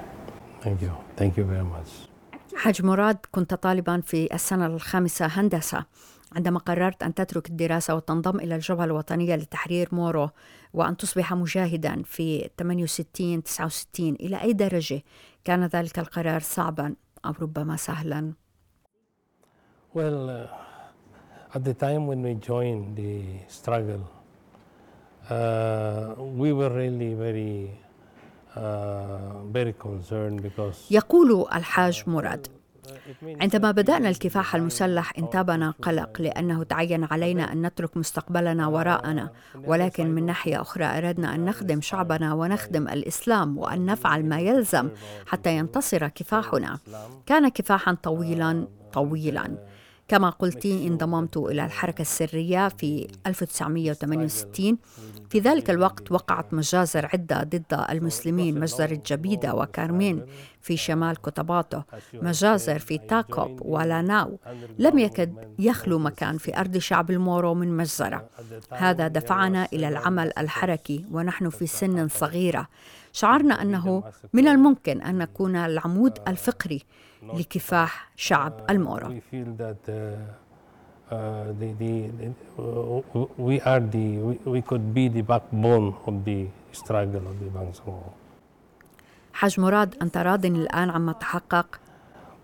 Thank 0.65 0.83
you. 0.83 0.93
Thank 1.17 1.37
you 1.37 1.45
very 1.45 1.65
much. 1.65 2.09
حاج 2.57 2.83
مراد 2.83 3.19
كنت 3.33 3.55
طالبا 3.55 4.01
في 4.01 4.35
السنة 4.35 4.67
الخامسة 4.67 5.27
هندسة 5.27 5.85
عندما 6.37 6.59
قررت 6.59 7.03
أن 7.03 7.15
تترك 7.15 7.49
الدراسة 7.51 7.95
وتنضم 7.95 8.41
إلى 8.41 8.55
الجبهة 8.55 8.85
الوطنية 8.85 9.37
لتحرير 9.37 9.89
مورو 9.93 10.31
وأن 10.73 10.97
تصبح 10.97 11.33
مجاهدا 11.35 12.03
في 12.03 12.51
68 12.59 13.43
69 13.43 14.09
إلى 14.15 14.43
أي 14.43 14.53
درجة 14.53 15.03
كان 15.45 15.65
ذلك 15.65 15.99
القرار 15.99 16.41
صعبا 16.41 16.95
أو 17.27 17.35
ربما 17.41 17.77
سهلا؟ 17.77 18.33
Well, 19.95 20.29
uh... 20.29 20.68
At 21.55 21.65
the 21.65 21.73
time 21.73 22.07
when 22.07 22.23
we 22.23 22.35
joined 22.35 22.97
the 22.97 23.23
struggle, 23.49 24.05
uh, 25.31 26.13
we 26.43 26.53
were 26.53 26.69
really 26.69 27.15
very 27.15 27.71
uh, 28.55 29.19
يقول 30.91 31.47
الحاج 31.55 32.05
مراد 32.07 32.47
عندما 33.25 33.71
بدأنا 33.71 34.09
الكفاح 34.09 34.55
المسلح 34.55 35.13
انتابنا 35.19 35.75
قلق 35.83 36.21
لأنه 36.21 36.63
تعين 36.63 37.05
علينا 37.05 37.53
أن 37.53 37.67
نترك 37.67 37.97
مستقبلنا 37.97 38.67
وراءنا 38.67 39.31
ولكن 39.65 40.11
من 40.11 40.27
ناحية 40.27 40.61
أخرى 40.61 40.85
أردنا 40.85 41.35
أن 41.35 41.45
نخدم 41.45 41.81
شعبنا 41.81 42.35
ونخدم 42.35 42.89
الإسلام 42.89 43.59
وأن 43.59 43.87
نفعل 43.87 44.25
ما 44.25 44.41
يلزم 44.41 44.89
حتى 45.27 45.57
ينتصر 45.57 46.09
كفاحنا. 46.09 46.79
كان 47.27 47.49
كفاحا 47.49 47.97
طويلا 48.03 48.69
طويلا. 48.93 49.78
كما 50.09 50.31
قلت 50.31 50.67
انضممت 50.67 51.37
إلى 51.37 51.65
الحركة 51.65 52.03
السرية 52.03 52.69
في 52.69 53.09
1968 53.27 54.79
في 55.31 55.39
ذلك 55.39 55.71
الوقت 55.71 56.13
وقعت 56.13 56.55
مجازر 56.55 57.07
عدة 57.13 57.43
ضد 57.43 57.85
المسلمين 57.91 58.61
مجزرة 58.61 59.03
جبيدة 59.07 59.55
وكارمين 59.55 60.27
في 60.61 60.77
شمال 60.77 61.17
كوتاباتو 61.17 61.81
مجازر 62.15 62.79
في 62.79 62.99
تاكوب 62.99 63.63
ولاناو 63.63 64.39
لم 64.79 64.99
يكد 64.99 65.35
يخلو 65.59 65.99
مكان 65.99 66.39
في 66.39 66.57
أرض 66.57 66.79
شعب 66.79 67.11
المورو 67.11 67.55
من 67.55 67.77
مجزرة. 67.77 68.29
هذا 68.73 69.09
دفعنا 69.09 69.69
إلى 69.73 69.89
العمل 69.89 70.33
الحركي 70.39 71.05
ونحن 71.13 71.51
في 71.51 71.67
سن 71.67 72.09
صغيرة. 72.09 72.69
شعرنا 73.13 73.63
أنه 73.63 74.03
من 74.33 74.49
الممكن 74.49 75.03
أن 75.03 75.19
نكون 75.19 75.57
العمود 75.57 76.19
الفقري 76.29 76.83
لكفاح 77.23 78.11
شعب 78.17 78.53
المورو 78.71 79.21
we 83.49 83.61
are 83.61 83.81
the 83.81 84.07
we, 84.45 84.61
could 84.61 84.93
be 84.93 85.09
the 85.09 85.23
backbone 85.23 85.95
of 86.07 86.25
the 86.25 86.47
struggle 86.73 87.25
of 87.31 87.37
the 87.41 87.49
Bangsamoro. 87.51 88.13
حاج 89.33 89.61
مراد 89.61 89.95
أنت 90.03 90.17
راض 90.17 90.47
الآن 90.47 90.91
عما 90.91 91.13
تحقق؟ 91.13 91.81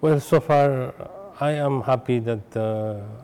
Well, 0.03 0.21
so 0.21 0.41
far 0.41 0.89
uh, 0.89 1.24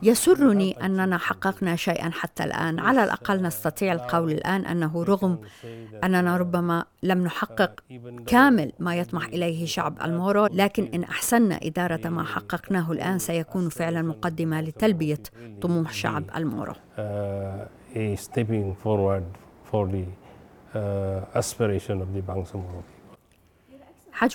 يسرني 0.03 0.85
أننا 0.85 1.17
حققنا 1.17 1.75
شيئا 1.75 2.09
حتى 2.09 2.43
الآن. 2.43 2.79
على 2.79 3.03
الأقل 3.03 3.41
نستطيع 3.41 3.93
القول 3.93 4.31
الآن 4.31 4.65
أنه 4.65 5.03
رغم 5.03 5.39
أننا 6.03 6.37
ربما 6.37 6.85
لم 7.03 7.23
نحقق 7.23 7.79
كامل 8.27 8.71
ما 8.79 8.95
يطمح 8.95 9.25
إليه 9.25 9.65
شعب 9.65 9.97
المورو 10.03 10.45
لكن 10.45 10.89
إن 10.93 11.03
أحسننا 11.03 11.59
إدارة 11.63 12.09
ما 12.09 12.23
حققناه 12.23 12.91
الآن 12.91 13.19
سيكون 13.19 13.69
فعلا 13.69 14.01
مقدمة 14.01 14.61
لتلبية 14.61 15.23
طموح 15.61 15.93
شعب 15.93 16.23
المورو. 16.35 16.73
حاج 22.71 22.81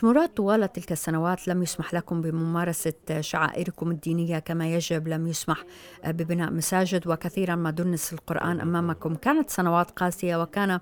مراد 0.02 0.28
طوال 0.28 0.73
تلك 0.73 0.92
السنوات 0.92 1.49
لم 1.49 1.62
يسمح 1.62 1.95
لكم 1.95 2.21
بممارسة 2.21 3.21
شعائركم 3.21 3.90
الدينية 3.90 4.38
كما 4.38 4.73
يجب 4.73 5.09
لم 5.09 5.26
يسمح 5.26 5.64
ببناء 6.06 6.50
مساجد 6.50 7.06
وكثيرا 7.06 7.54
ما 7.54 7.71
دنس 7.71 8.12
القرآن 8.12 8.61
أمامكم. 8.61 9.14
كانت 9.14 9.50
سنوات 9.50 9.90
قاسية 9.90 10.42
وكان 10.42 10.80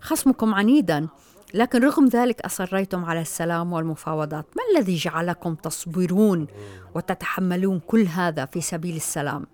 خصمكم 0.00 0.54
عنيدا 0.54 1.08
لكن 1.54 1.84
رغم 1.84 2.06
ذلك 2.06 2.40
أصريتم 2.40 3.04
على 3.04 3.20
السلام 3.20 3.72
والمفاوضات. 3.72 4.46
ما 4.56 4.62
الذي 4.74 4.94
جعلكم 4.94 5.54
تصبرون 5.54 6.46
وتتحملون 6.94 7.80
كل 7.86 8.06
هذا 8.06 8.44
في 8.44 8.60
سبيل 8.60 8.96
السلام؟ 8.96 9.46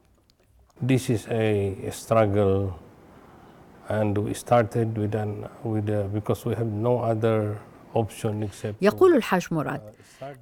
This 0.87 1.11
is 1.11 1.27
a 1.29 1.91
struggle 1.91 2.73
and 3.89 4.19
we 4.19 4.35
started 4.35 4.99
with 4.99 5.15
an, 5.15 5.47
with 5.65 5.89
a, 5.89 6.09
because 6.13 6.45
we 6.45 6.55
have 6.55 6.67
no 6.89 7.01
other 7.01 7.57
يقول 8.83 9.17
الحاج 9.17 9.47
مراد 9.51 9.83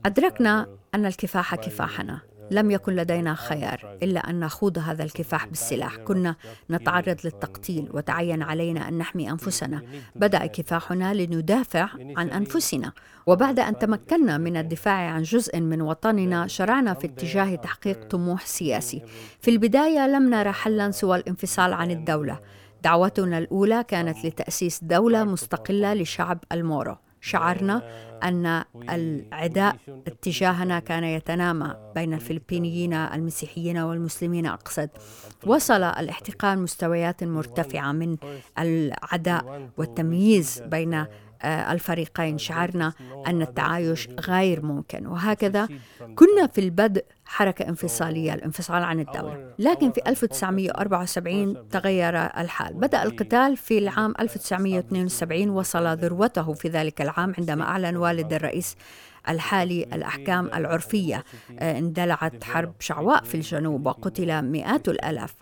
أدركنا 0.06 0.66
أن 0.94 1.06
الكفاح 1.06 1.54
كفاحنا 1.54 2.20
لم 2.50 2.70
يكن 2.70 2.96
لدينا 2.96 3.34
خيار 3.34 3.98
إلا 4.02 4.30
أن 4.30 4.40
نخوض 4.40 4.78
هذا 4.78 5.04
الكفاح 5.04 5.46
بالسلاح. 5.46 5.96
كنا 5.96 6.36
نتعرض 6.70 7.16
للتقتيل 7.24 7.88
وتعين 7.92 8.42
علينا 8.42 8.88
أن 8.88 8.98
نحمي 8.98 9.30
أنفسنا. 9.30 9.82
بدأ 10.16 10.46
كفاحنا 10.46 11.14
لندافع 11.14 11.88
عن 12.16 12.30
أنفسنا. 12.30 12.92
وبعد 13.26 13.58
أن 13.58 13.78
تمكنا 13.78 14.38
من 14.38 14.56
الدفاع 14.56 15.10
عن 15.10 15.22
جزء 15.22 15.60
من 15.60 15.82
وطننا 15.82 16.46
شرعنا 16.46 16.94
في 16.94 17.06
اتجاه 17.06 17.54
تحقيق 17.54 18.08
طموح 18.08 18.46
سياسي. 18.46 19.02
في 19.40 19.50
البداية 19.50 20.06
لم 20.06 20.30
نرى 20.30 20.52
حلا 20.52 20.90
سوى 20.90 21.16
الانفصال 21.16 21.72
عن 21.72 21.90
الدولة. 21.90 22.40
دعوتنا 22.82 23.38
الأولى 23.38 23.84
كانت 23.88 24.24
لتأسيس 24.26 24.84
دولة 24.84 25.24
مستقلة 25.24 25.94
لشعب 25.94 26.44
المورو. 26.52 26.96
شعرنا 27.24 27.82
أن 28.22 28.64
العداء 28.90 29.76
اتجاهنا 30.06 30.78
كان 30.78 31.04
يتنامى 31.04 31.76
بين 31.94 32.14
الفلبينيين 32.14 32.92
المسيحيين 32.92 33.78
والمسلمين 33.78 34.46
أقصد. 34.46 34.90
وصل 35.46 35.82
الاحتقان 35.82 36.58
مستويات 36.58 37.24
مرتفعة 37.24 37.92
من 37.92 38.16
العداء 38.58 39.70
والتمييز 39.76 40.62
بين 40.66 40.94
آه، 40.94 41.08
الفريقين 41.44 42.38
شعرنا 42.38 42.92
أن 43.26 43.42
التعايش 43.42 44.08
غير 44.20 44.62
ممكن. 44.62 45.06
وهكذا 45.06 45.68
كنا 46.14 46.46
في 46.52 46.60
البدء 46.60 47.04
حركة 47.24 47.68
انفصالية 47.68 48.34
الانفصال 48.34 48.82
عن 48.82 49.00
الدولة. 49.00 49.54
لكن 49.58 49.92
في 49.92 50.00
1974 50.06 51.68
تغير 51.68 52.16
الحال. 52.16 52.74
بدأ 52.74 53.02
القتال 53.02 53.56
في 53.56 53.78
العام 53.78 54.14
1972 54.20 55.50
وصل 55.50 55.86
ذروته 55.96 56.52
في 56.52 56.68
ذلك 56.68 57.00
العام 57.02 57.34
عندما 57.38 57.64
أعلن 57.64 57.96
والد 57.96 58.32
الرئيس 58.32 58.76
الحالي 59.28 59.82
الأحكام 59.82 60.46
العرفية. 60.46 61.24
آه، 61.58 61.78
اندلعت 61.78 62.44
حرب 62.44 62.72
شعواء 62.80 63.22
في 63.24 63.34
الجنوب 63.34 63.86
وقتل 63.86 64.42
مئات 64.42 64.88
الآلاف. 64.88 65.34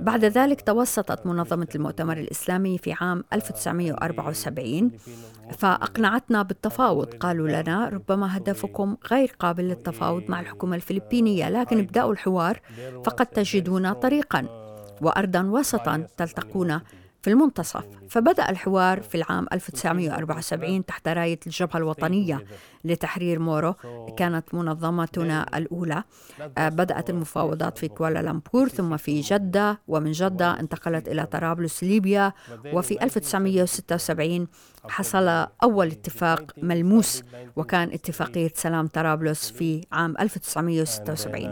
بعد 0.00 0.24
ذلك 0.24 0.60
توسطت 0.60 1.26
منظمة 1.26 1.68
المؤتمر 1.74 2.16
الإسلامي 2.16 2.78
في 2.78 2.92
عام 2.92 3.24
1974 3.32 4.90
فأقنعتنا 5.58 6.42
بالتفاوض. 6.42 7.14
قالوا 7.14 7.48
لنا 7.48 7.88
ربما 7.88 8.36
هدفكم 8.36 8.96
غير 9.10 9.34
قابل 9.38 9.64
للتفاوض 9.64 10.22
مع 10.28 10.40
الحكومة 10.40 10.76
الفلبينية 10.76 11.50
لكن 11.50 11.78
ابدأوا 11.78 12.12
الحوار 12.12 12.60
فقد 13.04 13.26
تجدون 13.26 13.92
طريقا. 13.92 14.46
وأرضا 15.02 15.42
وسطا 15.42 16.06
تلتقون 16.16 16.80
في 17.22 17.30
المنتصف 17.30 17.84
فبدأ 18.08 18.50
الحوار 18.50 19.00
في 19.02 19.14
العام 19.14 19.46
1974 19.52 20.86
تحت 20.86 21.08
راية 21.08 21.38
الجبهة 21.46 21.76
الوطنية 21.76 22.44
لتحرير 22.84 23.38
مورو 23.38 23.74
كانت 24.16 24.54
منظمتنا 24.54 25.46
الأولى. 25.58 26.02
آه، 26.58 26.68
بدأت 26.68 27.10
المفاوضات 27.10 27.78
في 27.78 27.88
كوالالمبور 27.88 28.68
ثم 28.68 28.96
في 28.96 29.20
جدة 29.20 29.80
ومن 29.88 30.12
جدة 30.12 30.60
انتقلت 30.60 31.08
إلى 31.08 31.26
طرابلس 31.26 31.84
ليبيا. 31.84 32.32
وفي 32.72 33.02
1976 33.04 34.46
حصل 34.88 35.46
أول 35.62 35.86
اتفاق 35.86 36.52
ملموس 36.62 37.22
وكان 37.56 37.92
اتفاقية 37.92 38.50
سلام 38.54 38.86
طرابلس 38.86 39.50
في 39.50 39.84
عام 39.92 40.14
1976 40.20 41.50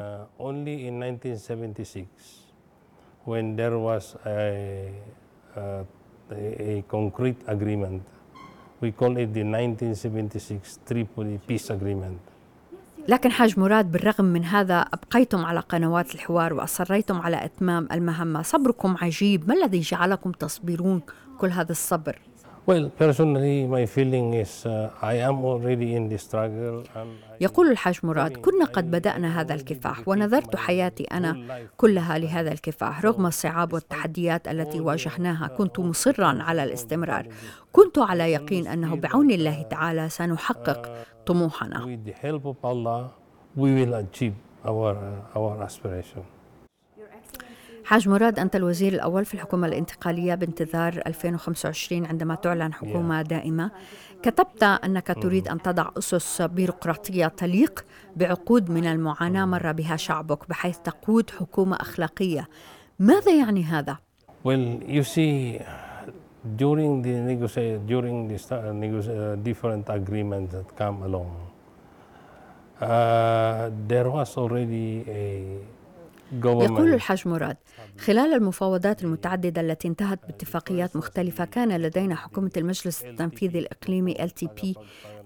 when 3.27 3.57
there 3.57 3.79
was 3.79 4.16
a 4.25 4.88
uh, 5.57 5.85
a, 6.33 6.85
concrete 6.89 7.41
agreement. 7.47 8.03
We 8.81 8.93
call 8.93 9.17
it 9.17 9.33
the 9.35 9.45
1976 9.45 10.79
Tripoli 10.87 11.41
Peace 11.47 11.71
Agreement. 11.71 12.19
لكن 13.09 13.31
حاج 13.31 13.59
مراد 13.59 13.93
بالرغم 13.93 14.25
من 14.25 14.45
هذا 14.45 14.81
أبقيتم 14.81 15.45
على 15.45 15.61
قنوات 15.61 16.15
الحوار 16.15 16.55
وأصريتم 16.55 17.21
على 17.21 17.45
إتمام 17.45 17.89
المهمة 17.93 18.43
صبركم 18.43 18.97
عجيب 19.03 19.49
ما 19.49 19.55
الذي 19.55 19.81
جعلكم 19.81 20.33
تصبرون 20.33 21.03
كل 21.39 21.51
هذا 21.51 21.73
الصبر؟ 21.73 22.19
Well, 22.69 22.91
personally, 22.91 23.67
my 23.67 23.87
feeling 23.87 24.35
is 24.35 24.67
uh, 24.67 24.91
I 25.01 25.15
am 25.29 25.43
already 25.43 25.95
in 25.95 26.09
the 26.11 26.19
struggle. 26.19 26.85
يقول 27.41 27.71
الحاج 27.71 28.01
مراد 28.03 28.37
كنا 28.37 28.65
قد 28.65 28.91
بدأنا 28.91 29.41
هذا 29.41 29.55
الكفاح 29.55 30.09
ونذرت 30.09 30.57
حياتي 30.57 31.05
أنا 31.05 31.37
كلها 31.77 32.19
لهذا 32.19 32.53
الكفاح 32.53 33.05
رغم 33.05 33.27
الصعاب 33.27 33.73
والتحديات 33.73 34.49
التي 34.49 34.81
واجهناها 34.81 35.47
كنت 35.47 35.79
مصرا 35.79 36.43
على 36.43 36.65
الاستمرار 36.65 37.27
كنت 37.73 37.99
على 37.99 38.33
يقين 38.33 38.67
أنه 38.67 38.97
بعون 38.97 39.31
الله 39.31 39.63
تعالى 39.63 40.09
سنحقق 40.09 41.05
طموحنا. 41.27 41.87
With 41.87 42.11
the 42.11 42.27
help 42.27 42.45
of 42.45 42.57
Allah, 42.65 43.11
we 43.57 43.71
will 43.75 43.95
achieve 43.95 44.35
our, 44.65 44.97
our 45.37 45.63
aspiration. 45.63 46.38
حاج 47.88 48.09
مراد 48.09 48.38
أنت 48.38 48.57
الوزير 48.57 48.92
الأول 48.92 49.24
في 49.24 49.35
الحكومة 49.35 49.66
الانتقالية 49.66 50.35
بانتظار 50.35 51.03
2025 51.07 52.07
عندما 52.07 52.35
تعلن 52.35 52.74
حكومة 52.74 53.22
دائمة. 53.22 53.70
كتبت 54.22 54.62
أنك 54.62 55.16
تريد 55.22 55.48
أن 55.48 55.62
تضع 55.62 55.90
أسس 55.98 56.42
بيروقراطية 56.42 57.27
تليق 57.27 57.85
بعقود 58.16 58.70
من 58.70 58.87
المعاناة 58.87 59.44
مر 59.44 59.72
بها 59.72 59.96
شعبك 59.96 60.48
بحيث 60.48 60.79
تقود 60.79 61.31
حكومة 61.31 61.77
أخلاقية. 61.77 62.48
ماذا 62.98 63.33
يعني 63.33 63.64
هذا؟ 63.64 63.96
Well, 64.44 64.83
you 64.87 65.03
see, 65.03 65.59
during 66.57 67.03
the 67.03 67.14
negotiation, 67.33 67.87
during 67.87 68.29
the 68.29 68.37
uh, 68.37 69.37
different 69.37 69.88
agreements 69.88 70.53
that 70.53 70.77
come 70.77 71.03
along, 71.03 71.33
uh, 72.81 73.70
there 73.88 74.11
was 74.11 74.37
already 74.37 75.05
a 75.09 75.78
يقول 76.33 76.95
الحاج 76.95 77.29
مراد 77.29 77.57
خلال 77.99 78.35
المفاوضات 78.35 79.05
المتعددة 79.05 79.61
التي 79.61 79.88
انتهت 79.88 80.21
باتفاقيات 80.27 80.97
مختلفة 80.97 81.45
كان 81.45 81.77
لدينا 81.77 82.14
حكومة 82.14 82.51
المجلس 82.57 83.05
التنفيذي 83.05 83.59
الإقليمي 83.59 84.14
LTP 84.14 84.79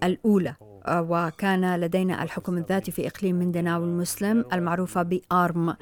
الأولى 0.05 0.55
وكان 0.89 1.81
لدينا 1.81 2.23
الحكم 2.23 2.59
الذاتي 2.59 2.91
في 2.91 3.07
إقليم 3.07 3.37
مندناو 3.37 3.85
المسلم 3.85 4.45
المعروفة 4.53 5.03
بآرم 5.03 5.77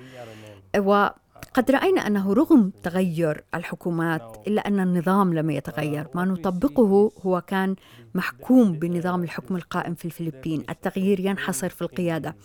وقد 0.78 1.70
رأينا 1.70 2.06
أنه 2.06 2.33
رغم 2.33 2.72
تغير 2.83 3.44
الحكومات 3.54 4.37
إلا 4.46 4.68
أن 4.68 4.80
النظام 4.80 5.35
لم 5.35 5.50
يتغير. 5.50 6.06
ما 6.14 6.24
نطبقه 6.24 7.12
هو 7.26 7.40
كان 7.40 7.76
محكوم 8.14 8.72
بنظام 8.72 9.22
الحكم 9.22 9.56
القائم 9.56 9.94
في 9.94 10.04
الفلبين. 10.04 10.64
التغيير 10.70 11.20
ينحصر 11.20 11.68
في 11.68 11.83
القيادة. 11.83 12.37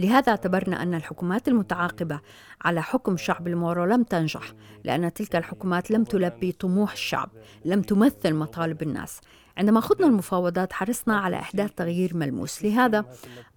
لهذا 0.00 0.30
اعتبرنا 0.30 0.82
أن 0.82 0.94
الحكومات 0.94 1.48
المتعاقبة 1.48 2.20
على 2.64 2.82
حكم 2.82 3.16
شعب 3.16 3.48
المورو 3.48 3.84
لم 3.84 4.02
تنجح 4.02 4.52
لأن 4.84 5.12
تلك 5.12 5.36
الحكومات 5.36 5.90
لم 5.90 6.04
تلبي 6.04 6.52
طموح 6.52 6.92
الشعب 6.92 7.30
لم 7.64 7.82
تمثل 7.82 8.34
مطالب 8.34 8.82
الناس. 8.82 9.20
عندما 9.56 9.80
خضنا 9.80 10.06
المفاوضات 10.06 10.72
حرصنا 10.72 11.16
على 11.16 11.36
إحداث 11.36 11.70
تغيير 11.76 12.16
ملموس. 12.16 12.64
لهذا 12.64 13.04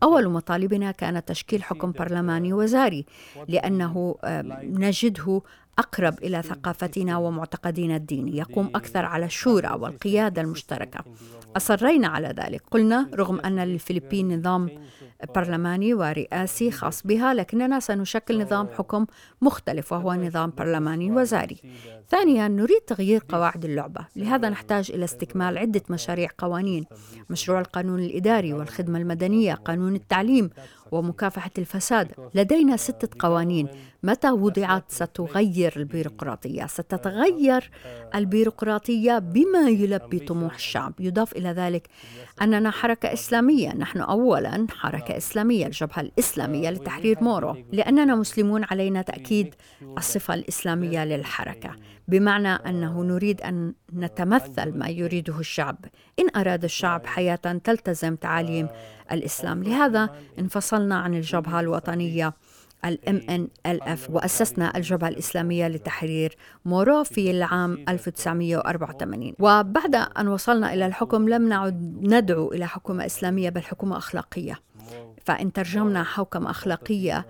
أول 0.04 0.30
مطالبنا 0.30 0.92
كان 0.92 1.26
تشكيل 1.26 1.64
حكم 1.64 1.92
برلماني 1.92 2.54
وزاري 2.54 3.06
لأنه 3.48 4.16
نجده 4.64 5.42
أقرب 5.80 6.18
إلى 6.24 6.42
ثقافتنا 6.42 7.18
ومعتقدنا 7.18 7.96
الديني 7.96 8.38
يقوم 8.38 8.72
أكثر 8.76 9.06
على 9.06 9.26
الشورى 9.26 9.78
والقيادة 9.80 10.42
المشتركة. 10.42 11.04
أصرينا 11.58 12.08
على 12.08 12.28
ذلك. 12.28 12.62
قلنا 12.72 13.10
رغم 13.14 13.40
أن 13.40 13.60
للفلبين 13.60 14.40
نظام 14.40 14.70
برلماني 15.36 15.94
ورئاسي 15.94 16.72
خاص 16.72 17.08
بها 17.08 17.34
لكننا 17.34 17.80
سنشكل 17.80 18.42
نظام 18.42 18.68
حكم 18.78 19.06
مختلف 19.42 19.92
وهو 19.92 20.14
نظام 20.14 20.54
برلماني 20.58 21.12
وزاري. 21.12 21.58
ثانيا 22.10 22.48
نريد 22.48 22.82
تغيير 22.88 23.24
قواعد 23.30 23.66
اللعبة. 23.66 24.08
لهذا 24.16 24.50
نحتاج 24.50 24.92
إلى 24.92 25.06
استكمال 25.06 25.58
عدة 25.58 25.82
مشاريع 25.90 26.30
قوانين. 26.38 26.86
مشروع 27.30 27.60
القانون 27.60 28.00
الإداري 28.00 28.54
والخدمة 28.54 29.00
المدنية 29.00 29.54
قانون 29.54 29.96
التعليم 29.96 30.50
ومكافحة 30.94 31.52
الفساد. 31.58 32.12
لدينا 32.36 32.78
ستة 32.78 33.10
قوانين. 33.20 33.68
متى 34.04 34.32
وضعت 34.32 34.84
ستغير 34.92 35.74
البيروقراطية؟ 35.78 36.66
ستتغير 36.66 37.72
البيروقراطية 38.16 39.20
بما 39.20 39.70
يلبي 39.70 40.20
طموح 40.20 40.56
الشعب. 40.56 40.94
يضاف 41.00 41.34
إلى 41.34 41.50
ذلك 41.50 41.88
أننا 42.42 42.72
حركة 42.72 43.14
إسلامية. 43.14 43.76
نحن 43.76 44.00
أولا 44.00 44.68
حركة 44.70 45.18
إسلامية 45.18 45.66
الجبهة 45.66 46.02
الإسلامية 46.02 46.70
لتحرير 46.70 47.24
مورو. 47.24 47.56
لأننا 47.72 48.16
مسلمون 48.16 48.64
علينا 48.64 49.02
تأكيد 49.02 49.56
الصفة 49.98 50.34
الإسلامية 50.34 51.06
للحركة. 51.06 51.76
بمعنى 52.08 52.50
أنه 52.50 53.04
نريد 53.04 53.42
أن 53.42 53.74
نتمثل 53.94 54.78
ما 54.78 54.88
يريده 54.90 55.40
الشعب. 55.40 55.86
إن 56.20 56.28
أراد 56.36 56.64
الشعب 56.64 57.06
حياة 57.06 57.36
تلتزم 57.64 58.16
تعاليم 58.16 58.68
الإسلام. 59.14 59.64
لهذا 59.64 60.10
انفصلنا 60.40 60.96
عن 60.96 61.14
الجبهة 61.14 61.60
الوطنية 61.60 62.34
الام 62.86 63.22
ان 63.30 63.48
ال 63.66 63.84
اف 63.84 64.10
وأسسنا 64.10 64.78
الجبهة 64.78 65.08
الإسلامية 65.08 65.68
لتحرير 65.68 66.36
مورو 66.66 67.04
في 67.04 67.32
العام 67.32 67.86
1984 67.90 69.34
وبعد 69.40 69.96
أن 69.96 70.28
وصلنا 70.28 70.74
إلى 70.74 70.86
الحكم 70.86 71.30
لم 71.30 71.50
نعد 71.50 71.98
ندعو 72.02 72.52
إلى 72.52 72.68
حكومة 72.68 73.06
إسلامية 73.06 73.50
بل 73.50 73.62
حكومة 73.62 73.98
أخلاقية. 73.98 74.60
فإن 75.26 75.54
ترجمنا 75.54 76.04
حكم 76.04 76.48
أخلاقية 76.48 77.26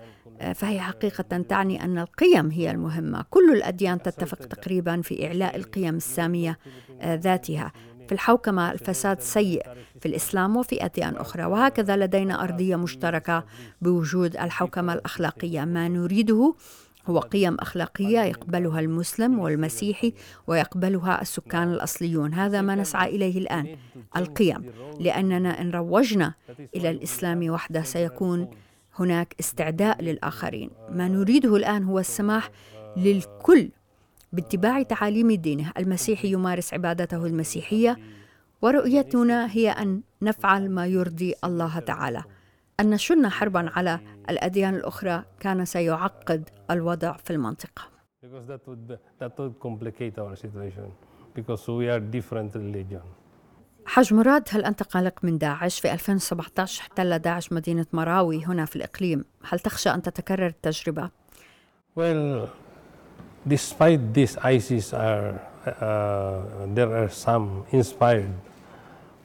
فهي 0.54 0.80
حقيقة 0.80 1.38
تعني 1.48 1.84
أن 1.84 1.98
القيم 1.98 2.50
هي 2.50 2.70
المهمة. 2.70 3.24
كل 3.30 3.52
الأديان 3.52 4.02
تتفق 4.02 4.38
تقريبا 4.38 5.00
في 5.00 5.26
إعلاء 5.26 5.56
القيم 5.56 5.96
السامية 5.96 6.58
ذاتها. 7.04 7.72
في 8.06 8.12
الحوكمة 8.12 8.72
الفساد 8.72 9.20
سيء 9.20 9.66
في 10.00 10.06
الإسلام 10.06 10.56
وفي 10.56 10.84
أديان 10.84 11.16
أخرى. 11.16 11.44
وهكذا 11.44 11.96
لدينا 11.96 12.44
أرضية 12.44 12.76
مشتركة 12.76 13.44
بوجود 13.82 14.36
الحوكمة 14.36 14.92
الأخلاقية. 14.92 15.64
ما 15.64 15.88
نريده 15.88 16.54
هو 17.06 17.18
قيم 17.18 17.56
أخلاقية 17.60 18.20
يقبلها 18.20 18.80
المسلم 18.80 19.38
والمسيحي 19.38 20.14
ويقبلها 20.46 21.22
السكان 21.22 21.72
الأصليون. 21.72 22.34
هذا 22.34 22.60
ما 22.60 22.74
نسعى 22.74 23.16
إليه 23.16 23.38
الآن 23.38 23.76
القيم. 24.16 24.72
لأننا 25.00 25.60
إن 25.60 25.70
روجنا 25.70 26.34
إلى 26.76 26.90
الإسلام 26.90 27.50
وحده 27.50 27.82
سيكون 27.82 28.50
هناك 28.98 29.34
استعداء 29.40 30.02
للآخرين. 30.02 30.70
ما 30.90 31.08
نريده 31.08 31.56
الآن 31.56 31.84
هو 31.84 31.98
السماح 31.98 32.50
للكل 32.96 33.70
باتباع 34.34 34.82
تعاليم 34.82 35.32
دينه. 35.32 35.72
المسيحي 35.78 36.32
يمارس 36.32 36.74
عبادته 36.74 37.26
المسيحية 37.26 37.98
ورؤيتنا 38.62 39.50
هي 39.50 39.70
أن 39.70 40.02
نفعل 40.22 40.70
ما 40.70 40.86
يرضي 40.86 41.34
الله 41.44 41.78
تعالى. 41.78 42.24
أن 42.80 42.90
نشن 42.90 43.28
حربا 43.28 43.70
على 43.70 44.00
الأديان 44.30 44.74
الأخرى 44.74 45.24
كان 45.40 45.64
سيعقد 45.64 46.48
الوضع 46.70 47.12
في 47.12 47.32
المنطقة. 47.32 47.82
حج 53.86 54.14
مراد 54.14 54.44
هل 54.50 54.64
أنت 54.64 54.82
قلق 54.82 55.24
من 55.24 55.38
داعش؟ 55.38 55.80
في 55.80 55.92
2017 55.92 56.80
احتل 56.82 57.18
داعش 57.18 57.52
مدينة 57.52 57.86
مراوي 57.92 58.44
هنا 58.44 58.64
في 58.64 58.76
الإقليم. 58.76 59.24
هل 59.48 59.58
تخشى 59.58 59.90
أن 59.90 60.02
تتكرر 60.02 60.46
التجربة؟ 60.46 61.10
well, 61.98 62.48
despite 63.46 64.02
this, 64.14 64.36
ISIS 64.54 64.92
are 64.92 65.40
uh, 65.66 66.42
there 66.76 66.92
are 67.00 67.08
some 67.08 67.64
inspired 67.72 68.34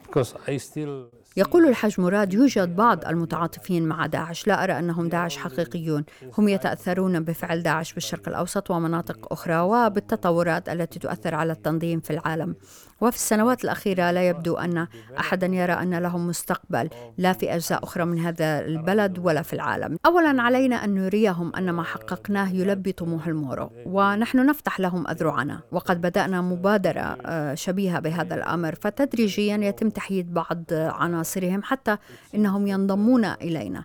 because 0.06 0.34
I 0.46 0.56
still 0.56 1.10
يقول 1.36 1.68
الحاج 1.68 2.00
مراد 2.00 2.34
يوجد 2.34 2.76
بعض 2.76 3.04
المتعاطفين 3.04 3.86
مع 3.86 4.06
داعش. 4.06 4.46
لا 4.46 4.64
أرى 4.64 4.78
أنهم 4.78 5.08
داعش 5.08 5.36
حقيقيون. 5.36 6.04
هم 6.38 6.48
يتأثرون 6.48 7.20
بفعل 7.20 7.62
داعش 7.62 7.92
بالشرق 7.92 8.28
الأوسط 8.28 8.70
ومناطق 8.70 9.32
أخرى 9.32 9.60
وبالتطورات 9.60 10.68
التي 10.68 10.98
تؤثر 10.98 11.34
على 11.34 11.52
التنظيم 11.52 12.00
في 12.00 12.10
العالم. 12.10 12.56
وفي 13.00 13.16
السنوات 13.16 13.64
الأخيرة 13.64 14.10
لا 14.10 14.28
يبدو 14.28 14.56
أن 14.56 14.86
أحدا 15.18 15.46
يرى 15.46 15.72
أن 15.72 15.94
لهم 15.94 16.26
مستقبل 16.26 16.88
لا 17.18 17.32
في 17.32 17.54
أجزاء 17.54 17.84
أخرى 17.84 18.04
من 18.04 18.18
هذا 18.18 18.60
البلد 18.60 19.18
ولا 19.18 19.42
في 19.42 19.52
العالم. 19.52 19.96
أولا 20.06 20.42
علينا 20.42 20.84
أن 20.84 20.94
نريهم 20.94 21.56
أن 21.56 21.70
ما 21.70 21.82
حققناه 21.82 22.48
يلبي 22.48 22.92
طموح 22.92 23.26
المورو 23.26 23.70
ونحن 23.86 24.46
نفتح 24.46 24.80
لهم 24.80 25.08
أذرعنا. 25.08 25.60
وقد 25.72 26.00
بدأنا 26.00 26.40
مبادرة 26.40 27.00
آه، 27.00 27.54
شبيهة 27.54 28.00
بهذا 28.00 28.34
الأمر 28.34 28.74
فتدريجيا 28.74 29.56
يتم 29.56 29.90
تحييد 29.90 30.34
بعض 30.34 30.64
عناصرهم 30.70 31.62
حتى 31.62 31.96
إنهم 32.34 32.66
ينضمون 32.66 33.24
إلينا. 33.24 33.84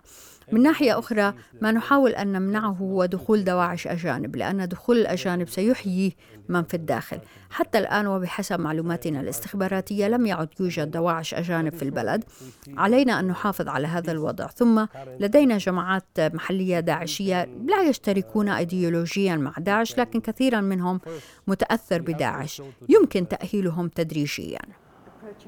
من 0.52 0.62
ناحية 0.62 0.98
أخرى 0.98 1.34
ما 1.62 1.72
نحاول 1.72 2.10
أن 2.10 2.32
نمنعه 2.32 2.70
هو 2.70 3.04
دخول 3.04 3.44
دواعش 3.44 3.86
أجانب 3.86 4.36
لأن 4.36 4.68
دخول 4.68 4.96
الأجانب 4.98 5.48
سيحيي 5.48 6.16
من 6.48 6.62
في 6.62 6.74
الداخل. 6.74 7.18
حتى 7.50 7.78
الآن 7.78 8.06
وبحسب 8.06 8.60
معلوماتنا 8.60 9.20
الاستخباراتية 9.20 10.08
لم 10.08 10.26
يعد 10.26 10.48
يوجد 10.60 10.90
دواعش 10.90 11.34
أجانب 11.34 11.74
في 11.74 11.82
البلد. 11.82 12.24
علينا 12.76 13.20
أن 13.20 13.26
نحافظ 13.28 13.68
على 13.68 13.86
هذا 13.86 14.12
الوضع. 14.12 14.46
ثم 14.46 14.86
لدينا 15.20 15.58
جماعات 15.58 16.04
محلية 16.18 16.80
داعشية 16.80 17.48
لا 17.64 17.82
يشتركون 17.82 18.48
أيديولوجيا 18.48 19.36
مع 19.36 19.52
داعش 19.58 19.98
لكن 19.98 20.20
كثيرا 20.20 20.60
منهم 20.60 21.00
متأثر 21.46 22.02
بداعش. 22.02 22.62
يمكن 22.88 23.28
تأهيلهم 23.28 23.88
تدريجيا. 23.88 24.60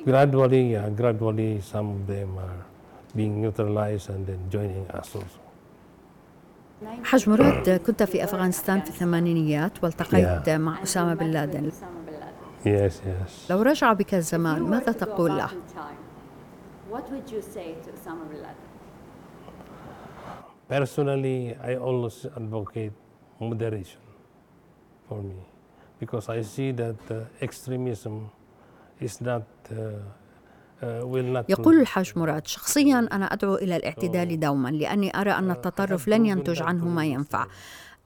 Gradually, 0.06 0.76
gradually 1.00 1.60
some 1.72 1.88
of 1.94 2.00
them 2.10 2.30
are 2.46 2.77
being 3.16 3.40
neutralized 3.42 4.10
and 4.10 4.26
then 4.26 4.40
joining 4.50 4.86
us 4.90 5.16
also. 5.16 5.40
حج 7.04 7.28
مراد 7.28 7.70
كنت 7.70 8.02
في 8.02 8.24
أفغانستان 8.24 8.80
في 8.80 8.90
الثمانينيات 8.90 9.84
والتقيت 9.84 10.46
yeah. 10.46 10.48
مع 10.48 10.82
أسامة 10.82 11.14
بن 11.14 11.26
لادن 11.26 11.70
yes, 12.64 12.92
yes. 12.92 13.50
لو 13.50 13.62
رجع 13.62 13.92
بك 13.92 14.14
الزمان 14.14 14.62
ماذا 14.62 14.92
تقول 14.92 15.38
له؟ 15.38 15.48
Personally, 20.70 21.56
I 21.62 21.76
always 21.76 22.26
advocate 22.36 22.92
moderation 23.40 24.00
for 25.08 25.22
me 25.22 25.40
because 26.00 26.28
I 26.28 26.42
see 26.42 26.72
that 26.72 27.00
uh, 27.10 27.24
extremism 27.40 28.30
is 29.00 29.20
not 29.20 29.46
uh, 29.70 29.74
يقول 31.48 31.80
الحاج 31.80 32.12
مراد 32.16 32.46
شخصيا 32.46 33.08
أنا 33.12 33.32
أدعو 33.32 33.54
إلى 33.54 33.76
الاعتدال 33.76 34.40
دوما 34.40 34.68
لأني 34.68 35.20
أرى 35.20 35.30
أن 35.30 35.50
التطرف 35.50 36.08
لن 36.08 36.26
ينتج 36.26 36.62
عنه 36.62 36.88
ما 36.88 37.04
ينفع. 37.04 37.46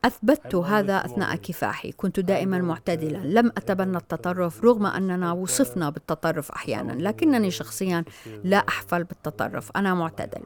أثبتت 0.05 0.55
هذا 0.55 0.97
أثناء 1.05 1.37
كفاحي. 1.37 1.93
كنت 1.93 2.21
دائما 2.21 2.59
معتدلا. 2.59 3.19
لم 3.19 3.47
أتبنى 3.47 3.97
التطرف 3.97 4.65
رغم 4.65 4.87
أننا 4.87 5.33
وصفنا 5.33 5.91
بالتطرف 5.91 6.51
أحيانا 6.51 6.93
لكنني 6.93 7.51
شخصيا 7.51 8.05
لا 8.45 8.57
أحفل 8.57 9.05
بالتطرف. 9.05 9.71
أنا 9.77 9.95
معتدل. 9.95 10.43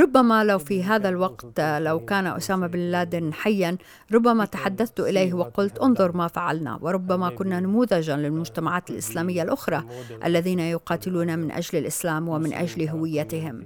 ربما 0.00 0.44
لو 0.44 0.58
في 0.58 0.84
هذا 0.84 1.08
الوقت 1.08 1.60
لو 1.60 2.04
كان 2.04 2.26
أسامة 2.26 2.66
بن 2.66 2.78
لادن 2.78 3.32
حيا 3.32 3.76
ربما 4.12 4.44
تحدثت 4.44 5.00
إليه 5.00 5.34
وقلت 5.34 5.78
انظر 5.78 6.16
ما 6.16 6.28
فعلنا. 6.28 6.78
وربما 6.80 7.30
كنا 7.30 7.60
نموذجا 7.60 8.16
للمجتمعات 8.16 8.90
الإسلامية 8.90 9.42
الأخرى 9.42 9.84
الذين 10.24 10.60
يقاتلون 10.60 11.38
من 11.38 11.50
أجل 11.50 11.78
الإسلام 11.78 12.28
ومن 12.28 12.52
أجل 12.52 12.88
هويتهم. 12.88 13.64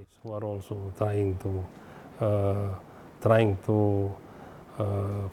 trying 3.24 3.56
to 3.66 3.76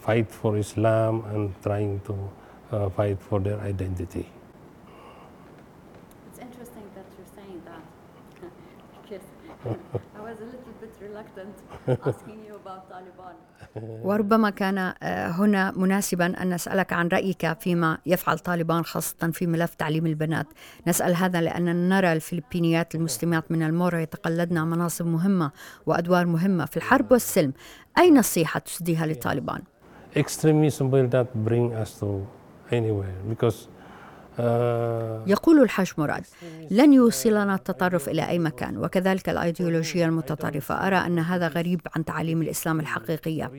fight 0.01 0.29
for 0.31 0.57
Islam 0.57 1.23
and 1.33 1.53
trying 1.63 1.99
to 2.01 2.15
uh, 2.71 2.89
fight 2.89 3.19
for 3.21 3.39
their 3.39 3.59
identity. 3.59 4.27
It's 6.29 6.39
interesting 6.39 6.85
that 6.95 7.05
you're 7.17 7.33
saying 7.35 7.61
that 7.65 7.83
because 9.01 9.25
I 10.17 10.21
was 10.21 10.39
a 10.41 10.45
little 10.45 10.73
bit 10.79 10.93
reluctant 11.01 11.55
asking 11.87 12.45
you 12.45 12.55
about 12.55 12.89
Taliban. 12.89 13.35
وربما 13.75 14.49
كان 14.49 14.93
هنا 15.03 15.71
مناسبا 15.71 16.41
أن 16.41 16.53
نسألك 16.53 16.93
عن 16.93 17.07
رأيك 17.07 17.59
فيما 17.59 17.97
يفعل 18.05 18.39
طالبان 18.39 18.85
خاصة 18.85 19.31
في 19.31 19.47
ملف 19.47 19.75
تعليم 19.75 20.05
البنات، 20.05 20.47
نسأل 20.87 21.15
هذا 21.15 21.41
لاننا 21.41 21.73
نرى 21.73 22.13
الفلبينيات 22.13 22.95
المسلمات 22.95 23.51
من 23.51 23.63
المورا 23.63 23.99
يتقلدن 23.99 24.61
مناصب 24.61 25.05
مهمة 25.05 25.51
وأدوار 25.85 26.25
مهمة 26.25 26.65
في 26.65 26.77
الحرب 26.77 27.11
والسلم، 27.11 27.53
أي 27.97 28.11
نصيحة 28.11 28.59
تسديها 28.59 29.05
لطالبان؟ 29.05 29.61
extremism 30.15 30.91
will 30.91 31.09
not 31.13 31.27
bring 31.49 31.73
us 31.83 31.99
to 31.99 32.07
anywhere 32.71 33.15
because 33.29 33.67
يقول 35.27 35.61
الحاج 35.61 35.93
مراد 35.97 36.23
لن 36.71 36.93
يوصلنا 36.93 37.55
التطرف 37.55 38.09
إلى 38.09 38.29
أي 38.29 38.39
مكان. 38.39 38.77
وكذلك 38.77 39.29
الأيديولوجية 39.29 40.05
المتطرفة. 40.05 40.87
أرى 40.87 40.95
أن 40.95 41.19
هذا 41.19 41.47
غريب 41.47 41.81
عن 41.95 42.05
تعاليم 42.05 42.41
الإسلام 42.41 42.79
الحقيقية. 42.79 43.51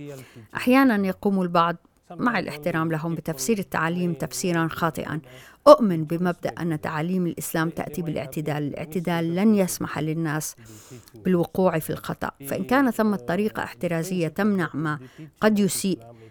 أحيانا 0.57 1.07
يقوم 1.07 1.43
البعض 1.43 1.77
مع 2.11 2.39
الاحترام 2.39 2.93
لهم 2.93 3.15
بتفسير 3.15 3.59
التعاليم 3.59 4.15
تفسيرا 4.15 4.69
خاطئا. 4.69 5.21
أؤمن 5.69 6.05
بمبدأ 6.05 6.51
أن 6.61 6.81
تعاليم 6.81 7.27
الإسلام 7.27 7.71
تأتي 7.71 8.03
بالاعتدال. 8.03 8.57
الاعتدال 8.57 9.35
لن 9.35 9.55
يسمح 9.55 9.99
للناس 9.99 10.57
بالوقوع 11.25 11.79
في 11.79 11.91
الخطأ. 11.91 12.31
فإن 12.49 12.65
كان 12.65 12.91
ثمة 12.91 13.17
طريقة 13.17 13.63
احترازية 13.63 14.29
تمنع 14.29 14.71
ما 14.75 14.99
قد 15.41 15.59
يسيء 15.59 15.99
آه، 16.03 16.22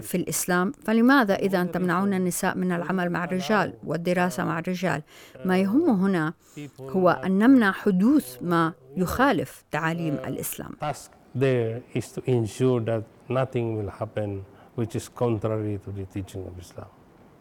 في 0.00 0.14
الإسلام 0.14 0.72
فلماذا 0.72 1.34
إذا 1.34 1.64
تمنعون 1.64 2.14
النساء 2.14 2.56
من 2.56 2.72
العمل 2.72 3.10
مع 3.10 3.24
الرجال 3.24 3.74
والدراسة 3.84 4.44
مع 4.44 4.58
الرجال 4.58 5.02
ما 5.44 5.58
يهم 5.58 5.90
هنا 5.90 6.34
هو 6.80 7.10
أن 7.10 7.38
نمنع 7.38 7.72
حدوث 7.72 8.42
ما 8.42 8.72
يخالف 8.96 9.64
تعاليم 9.70 10.14
الإسلام 10.14 10.72
task 10.80 11.10
there 11.34 11.80
is 11.94 12.12
to 12.12 12.20
ensure 12.26 12.80
that 12.80 13.02
nothing 13.28 13.76
will 13.76 13.90
happen 13.90 14.44
which 14.74 14.96
is 14.96 15.08
contrary 15.08 15.78
to 15.84 15.90
the 15.90 16.04
teaching 16.04 16.46
of 16.46 16.58
Islam. 16.58 16.90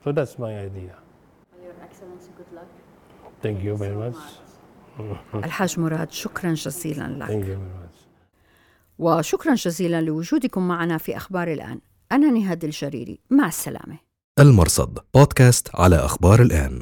So 0.04 0.12
that's 0.12 0.38
my 0.40 0.54
idea. 0.70 0.96
Your 1.64 1.74
Excellency, 1.84 2.32
good 2.38 2.52
luck. 2.54 2.68
Thank 3.42 3.64
you 3.64 3.76
very 3.76 3.94
so 3.94 4.00
much. 4.00 4.16
الحاج 5.46 5.80
مراد 5.80 6.12
شكرا 6.12 6.54
جزيلا 6.54 7.08
لك 7.08 7.28
Thank 7.28 7.46
you 7.46 7.58
very 7.58 7.84
much. 7.84 8.08
وشكرا 9.00 9.54
جزيلا 9.54 10.02
لوجودكم 10.02 10.68
معنا 10.68 10.98
في 10.98 11.18
أخبار 11.18 11.48
الآن 11.48 11.80
أنا 12.12 12.32
نهاد 12.32 12.64
الجريري 12.64 13.20
مع 13.30 13.48
السلامة. 13.48 13.98
المرصد 14.40 15.00
بودكاست 15.14 15.76
على 15.76 15.96
أخبار 15.96 16.42
الآن. 16.42 16.82